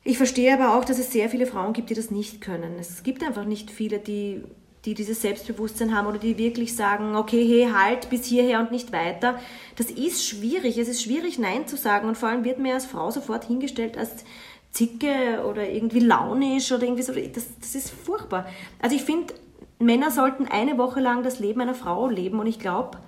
Ich 0.06 0.18
verstehe 0.18 0.54
aber 0.54 0.76
auch, 0.76 0.84
dass 0.84 1.00
es 1.00 1.10
sehr 1.10 1.28
viele 1.28 1.48
Frauen 1.48 1.72
gibt, 1.72 1.90
die 1.90 1.94
das 1.94 2.12
nicht 2.12 2.40
können. 2.40 2.76
Es 2.78 3.02
gibt 3.02 3.24
einfach 3.24 3.44
nicht 3.44 3.72
viele, 3.72 3.98
die, 3.98 4.44
die 4.84 4.94
dieses 4.94 5.20
Selbstbewusstsein 5.20 5.96
haben 5.96 6.06
oder 6.06 6.18
die 6.18 6.38
wirklich 6.38 6.76
sagen, 6.76 7.16
okay, 7.16 7.44
hey, 7.44 7.72
halt 7.74 8.08
bis 8.08 8.24
hierher 8.24 8.60
und 8.60 8.70
nicht 8.70 8.92
weiter. 8.92 9.40
Das 9.74 9.90
ist 9.90 10.24
schwierig. 10.24 10.78
Es 10.78 10.86
ist 10.86 11.02
schwierig, 11.02 11.40
Nein 11.40 11.66
zu 11.66 11.76
sagen. 11.76 12.06
Und 12.06 12.16
vor 12.16 12.28
allem 12.28 12.44
wird 12.44 12.60
mir 12.60 12.74
als 12.74 12.86
Frau 12.86 13.10
sofort 13.10 13.46
hingestellt 13.46 13.98
als 13.98 14.24
Zicke 14.70 15.44
oder 15.44 15.68
irgendwie 15.68 15.98
launisch 15.98 16.70
oder 16.70 16.84
irgendwie 16.84 17.02
so. 17.02 17.12
Das, 17.12 17.48
das 17.58 17.74
ist 17.74 17.90
furchtbar. 17.90 18.46
Also 18.80 18.94
ich 18.94 19.02
finde, 19.02 19.34
Männer 19.80 20.12
sollten 20.12 20.46
eine 20.46 20.78
Woche 20.78 21.00
lang 21.00 21.24
das 21.24 21.40
Leben 21.40 21.60
einer 21.60 21.74
Frau 21.74 22.08
leben 22.08 22.38
und 22.38 22.46
ich 22.46 22.60
glaube, 22.60 22.98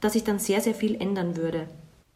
dass 0.00 0.14
sich 0.14 0.24
dann 0.24 0.40
sehr, 0.40 0.60
sehr 0.60 0.74
viel 0.74 1.00
ändern 1.00 1.36
würde. 1.36 1.68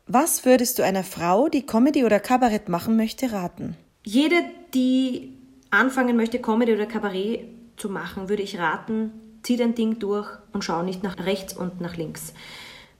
Was 0.09 0.44
würdest 0.44 0.81
du 0.81 0.83
einer 0.83 1.05
Frau, 1.05 1.48
die 1.48 1.64
Comedy 1.64 2.05
oder 2.05 2.18
Kabarett 2.18 2.68
machen 2.68 2.96
möchte, 2.96 3.31
raten? 3.31 3.76
Jede, 4.05 4.37
die 4.75 5.37
anfangen 5.71 6.17
möchte, 6.17 6.41
Comedy 6.41 6.75
oder 6.75 6.87
Kabarett 6.87 7.49
zu 7.77 7.88
machen, 7.88 8.29
würde 8.29 8.43
ich 8.43 8.59
raten, 8.59 9.12
zieh 9.43 9.57
dein 9.57 9.75
Ding 9.75 9.99
durch 9.99 10.29
und 10.53 10.65
schau 10.65 10.83
nicht 10.83 11.03
nach 11.03 11.19
rechts 11.19 11.57
und 11.57 11.81
nach 11.81 11.97
links. 11.97 12.35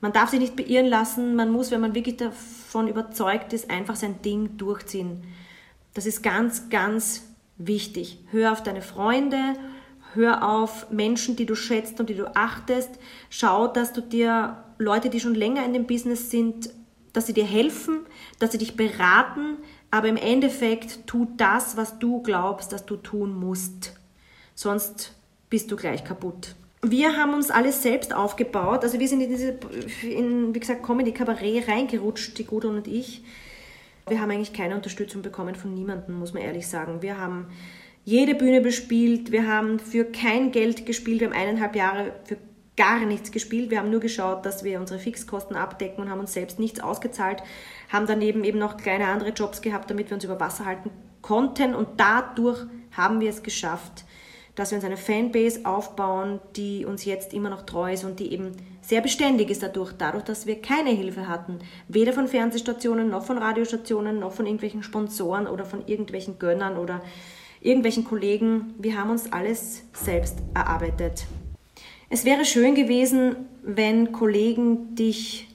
Man 0.01 0.13
darf 0.13 0.31
sich 0.31 0.41
nicht 0.41 0.57
beirren 0.57 0.87
lassen, 0.87 1.37
man 1.37 1.53
muss, 1.53 1.71
wenn 1.71 1.81
man 1.81 1.95
wirklich 1.95 2.17
davon 2.17 2.89
überzeugt 2.89 3.53
ist, 3.53 3.71
einfach 3.71 3.95
sein 3.95 4.21
Ding 4.23 4.57
durchziehen. 4.57 5.23
Das 5.95 6.07
ist 6.07 6.23
ganz, 6.23 6.71
ganz 6.71 7.29
wichtig. 7.57 8.19
Hör 8.31 8.53
auf 8.53 8.63
deine 8.63 8.83
Freunde, 8.83 9.55
hör 10.15 10.49
auf 10.49 10.91
Menschen, 10.91 11.37
die 11.37 11.47
du 11.47 11.55
schätzt 11.55 12.01
und 12.01 12.11
die 12.11 12.17
du 12.17 12.35
achtest. 12.35 12.91
Schau, 13.31 13.69
dass 13.69 13.93
du 13.93 14.01
dir 14.01 14.65
Leute, 14.79 15.11
die 15.11 15.21
schon 15.21 15.35
länger 15.35 15.65
in 15.65 15.73
dem 15.73 15.87
Business 15.87 16.31
sind, 16.31 16.71
dass 17.13 17.27
sie 17.27 17.35
dir 17.35 17.45
helfen, 17.45 18.01
dass 18.39 18.53
sie 18.53 18.59
dich 18.59 18.77
beraten, 18.77 19.59
aber 19.93 20.09
im 20.09 20.17
Endeffekt 20.17 21.07
tu 21.07 21.29
das, 21.37 21.77
was 21.77 21.99
du 21.99 22.23
glaubst, 22.23 22.73
dass 22.73 22.87
du 22.87 22.97
tun 22.97 23.39
musst. 23.39 23.93
Sonst 24.55 25.15
bist 25.51 25.71
du 25.71 25.77
gleich 25.77 26.03
kaputt. 26.03 26.57
Wir 26.81 27.17
haben 27.17 27.35
uns 27.35 27.51
alles 27.51 27.83
selbst 27.83 28.15
aufgebaut. 28.15 28.83
Also 28.85 28.99
wir 28.99 29.07
sind 29.07 29.21
in 29.21 29.29
diese, 29.29 29.59
in, 30.03 30.55
wie 30.55 30.61
gesagt, 30.61 30.83
Comedy 30.83 31.13
Kabarett 31.13 31.69
reingerutscht, 31.69 32.39
die 32.39 32.45
Gudrun 32.45 32.79
und 32.79 32.89
ich. 32.89 33.23
Wir 34.09 34.21
haben 34.21 34.31
eigentlich 34.31 34.55
keine 34.55 34.75
Unterstützung 34.75 35.21
bekommen 35.21 35.55
von 35.55 35.75
niemandem, 35.75 36.19
muss 36.19 36.33
man 36.33 36.43
ehrlich 36.43 36.67
sagen. 36.67 37.03
Wir 37.03 37.19
haben 37.19 37.49
jede 38.05 38.35
Bühne 38.35 38.63
bespielt, 38.63 39.31
wir 39.31 39.47
haben 39.47 39.79
für 39.79 40.07
kein 40.07 40.53
Geld 40.53 40.87
gespielt, 40.87 41.21
wir 41.21 41.29
haben 41.29 41.37
eineinhalb 41.37 41.77
Jahre 41.77 42.13
für 42.25 42.39
gar 42.77 43.05
nichts 43.05 43.31
gespielt. 43.31 43.71
Wir 43.71 43.79
haben 43.79 43.91
nur 43.91 44.01
geschaut, 44.01 44.47
dass 44.47 44.65
wir 44.65 44.81
unsere 44.81 44.99
Fixkosten 44.99 45.57
abdecken 45.57 46.03
und 46.03 46.11
haben 46.11 46.21
uns 46.21 46.33
selbst 46.33 46.59
nichts 46.59 46.81
ausgezahlt, 46.81 47.43
haben 47.91 48.07
daneben 48.07 48.45
eben 48.45 48.59
noch 48.59 48.77
kleine 48.77 49.09
andere 49.09 49.31
Jobs 49.31 49.61
gehabt, 49.61 49.91
damit 49.91 50.11
wir 50.11 50.15
uns 50.15 50.25
über 50.25 50.41
Wasser 50.41 50.65
halten 50.65 50.91
konnten 51.21 51.75
und 51.75 51.89
dadurch 51.99 52.67
haben 52.97 53.21
wir 53.21 53.31
es 53.31 53.43
geschafft, 53.43 54.05
dass 54.55 54.71
wir 54.71 54.77
uns 54.77 54.85
eine 54.85 54.97
Fanbase 54.97 55.65
aufbauen, 55.65 56.41
die 56.57 56.85
uns 56.85 57.05
jetzt 57.05 57.33
immer 57.33 57.49
noch 57.49 57.63
treu 57.63 57.93
ist 57.93 58.05
und 58.05 58.21
die 58.21 58.33
eben 58.33 58.53
sehr 58.83 59.01
beständig 59.01 59.49
ist 59.49 59.63
dadurch, 59.63 59.93
dadurch, 59.93 60.25
dass 60.25 60.47
wir 60.47 60.61
keine 60.61 60.91
Hilfe 60.91 61.29
hatten, 61.29 61.61
weder 61.89 62.13
von 62.13 62.29
Fernsehstationen 62.29 63.09
noch 63.09 63.25
von 63.25 63.39
Radiostationen 63.39 64.19
noch 64.19 64.33
von 64.33 64.47
irgendwelchen 64.47 64.83
Sponsoren 64.83 65.47
oder 65.47 65.65
von 65.65 65.87
irgendwelchen 65.87 66.39
Gönnern 66.39 66.77
oder 66.77 67.01
irgendwelchen 67.61 68.05
Kollegen. 68.05 68.75
Wir 68.79 68.99
haben 68.99 69.11
uns 69.11 69.33
alles 69.33 69.85
selbst 69.95 70.39
erarbeitet. 70.53 71.27
Es 72.13 72.27
wäre 72.27 72.45
schön 72.45 72.75
gewesen, 72.75 73.37
wenn 73.63 74.13
Kollegen 74.13 74.95
dich 74.95 75.49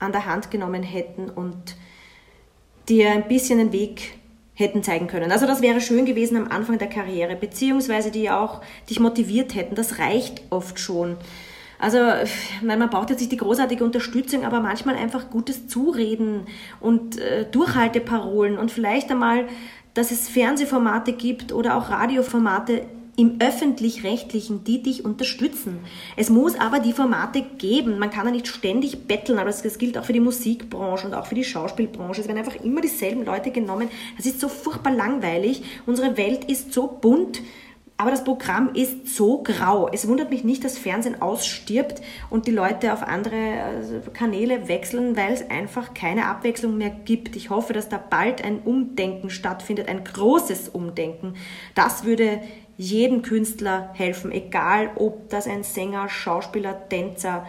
an 0.00 0.10
der 0.10 0.26
Hand 0.26 0.50
genommen 0.50 0.82
hätten 0.82 1.30
und 1.30 1.76
dir 2.88 3.12
ein 3.12 3.28
bisschen 3.28 3.58
den 3.58 3.70
Weg 3.70 4.14
hätten 4.54 4.82
zeigen 4.82 5.06
können. 5.06 5.30
Also 5.30 5.46
das 5.46 5.62
wäre 5.62 5.80
schön 5.80 6.04
gewesen 6.04 6.36
am 6.36 6.48
Anfang 6.48 6.78
der 6.78 6.88
Karriere, 6.88 7.36
beziehungsweise 7.36 8.10
die 8.10 8.30
auch 8.30 8.62
dich 8.90 8.98
motiviert 8.98 9.54
hätten. 9.54 9.76
Das 9.76 10.00
reicht 10.00 10.42
oft 10.50 10.80
schon. 10.80 11.18
Also, 11.78 11.98
nein, 12.62 12.80
man 12.80 12.90
braucht 12.90 13.10
jetzt 13.10 13.20
nicht 13.20 13.30
die 13.30 13.36
großartige 13.36 13.84
Unterstützung, 13.84 14.44
aber 14.44 14.58
manchmal 14.58 14.96
einfach 14.96 15.30
gutes 15.30 15.68
Zureden 15.68 16.48
und 16.80 17.20
äh, 17.20 17.46
Durchhalteparolen 17.48 18.58
und 18.58 18.72
vielleicht 18.72 19.08
einmal, 19.12 19.46
dass 19.94 20.10
es 20.10 20.28
Fernsehformate 20.28 21.12
gibt 21.12 21.52
oder 21.52 21.76
auch 21.76 21.90
Radioformate, 21.90 22.86
im 23.16 23.38
öffentlich-rechtlichen, 23.40 24.64
die 24.64 24.82
dich 24.82 25.04
unterstützen. 25.04 25.80
Es 26.16 26.30
muss 26.30 26.58
aber 26.58 26.80
die 26.80 26.94
Formate 26.94 27.42
geben. 27.42 27.98
Man 27.98 28.10
kann 28.10 28.26
ja 28.26 28.32
nicht 28.32 28.48
ständig 28.48 29.06
betteln, 29.06 29.38
aber 29.38 29.50
das, 29.50 29.78
gilt 29.78 29.98
auch 29.98 30.04
für 30.04 30.14
die 30.14 30.20
Musikbranche 30.20 31.06
und 31.06 31.14
auch 31.14 31.26
für 31.26 31.34
die 31.34 31.44
Schauspielbranche. 31.44 32.22
Es 32.22 32.28
werden 32.28 32.38
einfach 32.38 32.64
immer 32.64 32.80
dieselben 32.80 33.26
Leute 33.26 33.50
genommen. 33.50 33.88
Das 34.16 34.24
ist 34.24 34.40
so 34.40 34.48
furchtbar 34.48 34.92
langweilig. 34.92 35.62
Unsere 35.84 36.16
Welt 36.16 36.50
ist 36.50 36.72
so 36.72 36.86
bunt. 36.86 37.42
Aber 37.98 38.10
das 38.10 38.24
Programm 38.24 38.70
ist 38.74 39.14
so 39.14 39.42
grau. 39.44 39.88
Es 39.92 40.08
wundert 40.08 40.30
mich 40.30 40.42
nicht, 40.42 40.64
dass 40.64 40.78
Fernsehen 40.78 41.22
ausstirbt 41.22 42.00
und 42.30 42.48
die 42.48 42.50
Leute 42.50 42.92
auf 42.92 43.02
andere 43.02 43.36
äh, 43.36 44.10
Kanäle 44.12 44.66
wechseln, 44.66 45.16
weil 45.16 45.32
es 45.34 45.48
einfach 45.48 45.94
keine 45.94 46.26
Abwechslung 46.26 46.78
mehr 46.78 46.90
gibt. 46.90 47.36
Ich 47.36 47.50
hoffe, 47.50 47.74
dass 47.74 47.88
da 47.88 47.98
bald 47.98 48.42
ein 48.42 48.60
Umdenken 48.64 49.30
stattfindet, 49.30 49.88
ein 49.88 50.02
großes 50.02 50.70
Umdenken. 50.70 51.34
Das 51.76 52.02
würde 52.02 52.40
jedem 52.82 53.22
Künstler 53.22 53.90
helfen, 53.94 54.32
egal 54.32 54.90
ob 54.96 55.28
das 55.30 55.46
ein 55.46 55.62
Sänger, 55.62 56.08
Schauspieler, 56.08 56.88
Tänzer, 56.88 57.46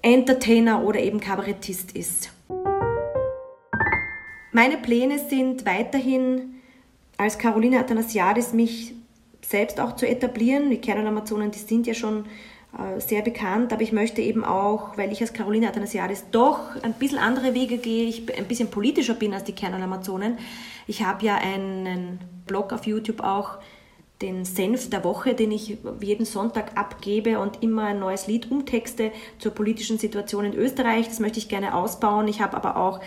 Entertainer 0.00 0.84
oder 0.84 1.00
eben 1.00 1.20
Kabarettist 1.20 1.92
ist. 1.92 2.30
Meine 4.52 4.78
Pläne 4.78 5.18
sind 5.18 5.66
weiterhin 5.66 6.54
als 7.16 7.38
Caroline 7.38 7.78
Athanasiadis 7.78 8.52
mich 8.52 8.94
selbst 9.42 9.80
auch 9.80 9.96
zu 9.96 10.08
etablieren. 10.08 10.70
Die 10.70 10.80
Kernel-Amazonen, 10.80 11.50
die 11.50 11.58
sind 11.58 11.86
ja 11.86 11.94
schon 11.94 12.24
äh, 12.76 13.00
sehr 13.00 13.22
bekannt, 13.22 13.72
aber 13.72 13.82
ich 13.82 13.92
möchte 13.92 14.22
eben 14.22 14.44
auch, 14.44 14.96
weil 14.96 15.12
ich 15.12 15.20
als 15.20 15.32
Caroline 15.32 15.68
Athanasiadis 15.68 16.24
doch 16.30 16.82
ein 16.82 16.94
bisschen 16.94 17.18
andere 17.18 17.54
Wege 17.54 17.78
gehe, 17.78 18.08
ich 18.08 18.22
ein 18.36 18.46
bisschen 18.46 18.70
politischer 18.70 19.14
bin 19.14 19.34
als 19.34 19.44
die 19.44 19.54
Kernel-Amazonen. 19.54 20.38
Ich 20.86 21.04
habe 21.04 21.24
ja 21.26 21.36
einen 21.36 22.20
Blog 22.46 22.72
auf 22.72 22.86
YouTube 22.86 23.20
auch, 23.20 23.58
den 24.22 24.44
Senf 24.44 24.90
der 24.90 25.04
Woche, 25.04 25.34
den 25.34 25.52
ich 25.52 25.78
jeden 26.00 26.26
Sonntag 26.26 26.76
abgebe 26.76 27.38
und 27.38 27.62
immer 27.62 27.84
ein 27.84 28.00
neues 28.00 28.26
Lied 28.26 28.50
umtexte 28.50 29.12
zur 29.38 29.52
politischen 29.52 29.98
Situation 29.98 30.44
in 30.44 30.54
Österreich. 30.54 31.08
Das 31.08 31.20
möchte 31.20 31.38
ich 31.38 31.48
gerne 31.48 31.74
ausbauen. 31.74 32.26
Ich 32.26 32.40
habe 32.40 32.56
aber 32.56 32.76
auch 32.76 33.00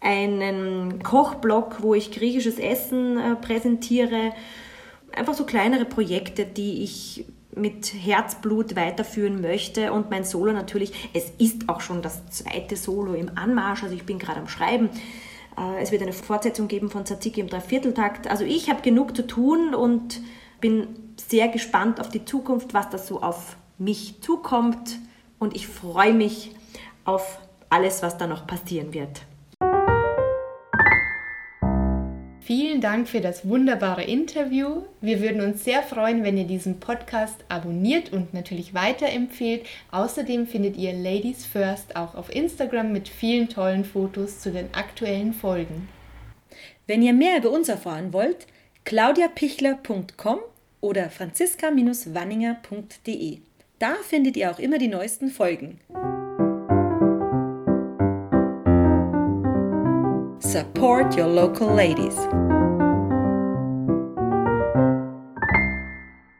einen 0.00 1.02
Kochblog, 1.02 1.82
wo 1.82 1.94
ich 1.94 2.10
griechisches 2.10 2.58
Essen 2.58 3.18
äh, 3.18 3.34
präsentiere. 3.36 4.32
Einfach 5.14 5.34
so 5.34 5.44
kleinere 5.44 5.84
Projekte, 5.84 6.46
die 6.46 6.82
ich 6.82 7.24
mit 7.54 7.92
Herzblut 7.94 8.76
weiterführen 8.76 9.40
möchte 9.40 9.92
und 9.92 10.10
mein 10.10 10.24
Solo 10.24 10.52
natürlich, 10.52 11.10
es 11.14 11.32
ist 11.38 11.68
auch 11.70 11.80
schon 11.80 12.02
das 12.02 12.26
zweite 12.28 12.76
Solo 12.76 13.14
im 13.14 13.30
Anmarsch, 13.34 13.82
also 13.82 13.94
ich 13.94 14.04
bin 14.04 14.18
gerade 14.18 14.40
am 14.40 14.48
Schreiben. 14.48 14.90
Äh, 15.58 15.82
es 15.82 15.90
wird 15.90 16.02
eine 16.02 16.12
Fortsetzung 16.12 16.68
geben 16.68 16.90
von 16.90 17.04
Tzatziki 17.04 17.40
im 17.40 17.48
Dreivierteltakt. 17.48 18.28
Also 18.28 18.44
ich 18.44 18.70
habe 18.70 18.82
genug 18.82 19.16
zu 19.16 19.26
tun 19.26 19.74
und 19.74 20.20
bin 20.60 20.88
sehr 21.16 21.48
gespannt 21.48 22.00
auf 22.00 22.08
die 22.08 22.24
Zukunft, 22.24 22.74
was 22.74 22.90
da 22.90 22.98
so 22.98 23.22
auf 23.22 23.56
mich 23.78 24.20
zukommt 24.20 24.98
und 25.38 25.54
ich 25.54 25.66
freue 25.66 26.14
mich 26.14 26.52
auf 27.04 27.38
alles, 27.68 28.02
was 28.02 28.16
da 28.16 28.26
noch 28.26 28.46
passieren 28.46 28.94
wird. 28.94 29.22
Vielen 32.46 32.80
Dank 32.80 33.08
für 33.08 33.20
das 33.20 33.48
wunderbare 33.48 34.04
Interview. 34.04 34.82
Wir 35.00 35.20
würden 35.20 35.40
uns 35.40 35.64
sehr 35.64 35.82
freuen, 35.82 36.22
wenn 36.22 36.38
ihr 36.38 36.46
diesen 36.46 36.78
Podcast 36.78 37.44
abonniert 37.48 38.12
und 38.12 38.34
natürlich 38.34 38.72
weiterempfehlt. 38.72 39.66
Außerdem 39.90 40.46
findet 40.46 40.76
ihr 40.76 40.92
Ladies 40.92 41.44
First 41.44 41.96
auch 41.96 42.14
auf 42.14 42.32
Instagram 42.32 42.92
mit 42.92 43.08
vielen 43.08 43.48
tollen 43.48 43.84
Fotos 43.84 44.38
zu 44.38 44.52
den 44.52 44.72
aktuellen 44.74 45.32
Folgen. 45.32 45.88
Wenn 46.86 47.02
ihr 47.02 47.14
mehr 47.14 47.38
über 47.38 47.50
uns 47.50 47.68
erfahren 47.68 48.12
wollt, 48.12 48.46
claudiapichler.com 48.86 50.38
oder 50.80 51.10
franziska-wanninger.de. 51.10 53.38
Da 53.80 53.96
findet 54.08 54.36
ihr 54.36 54.48
auch 54.50 54.60
immer 54.60 54.78
die 54.78 54.88
neuesten 54.88 55.28
Folgen. 55.28 55.80
Support 60.38 61.18
your 61.18 61.26
local 61.26 61.74
ladies. 61.74 62.16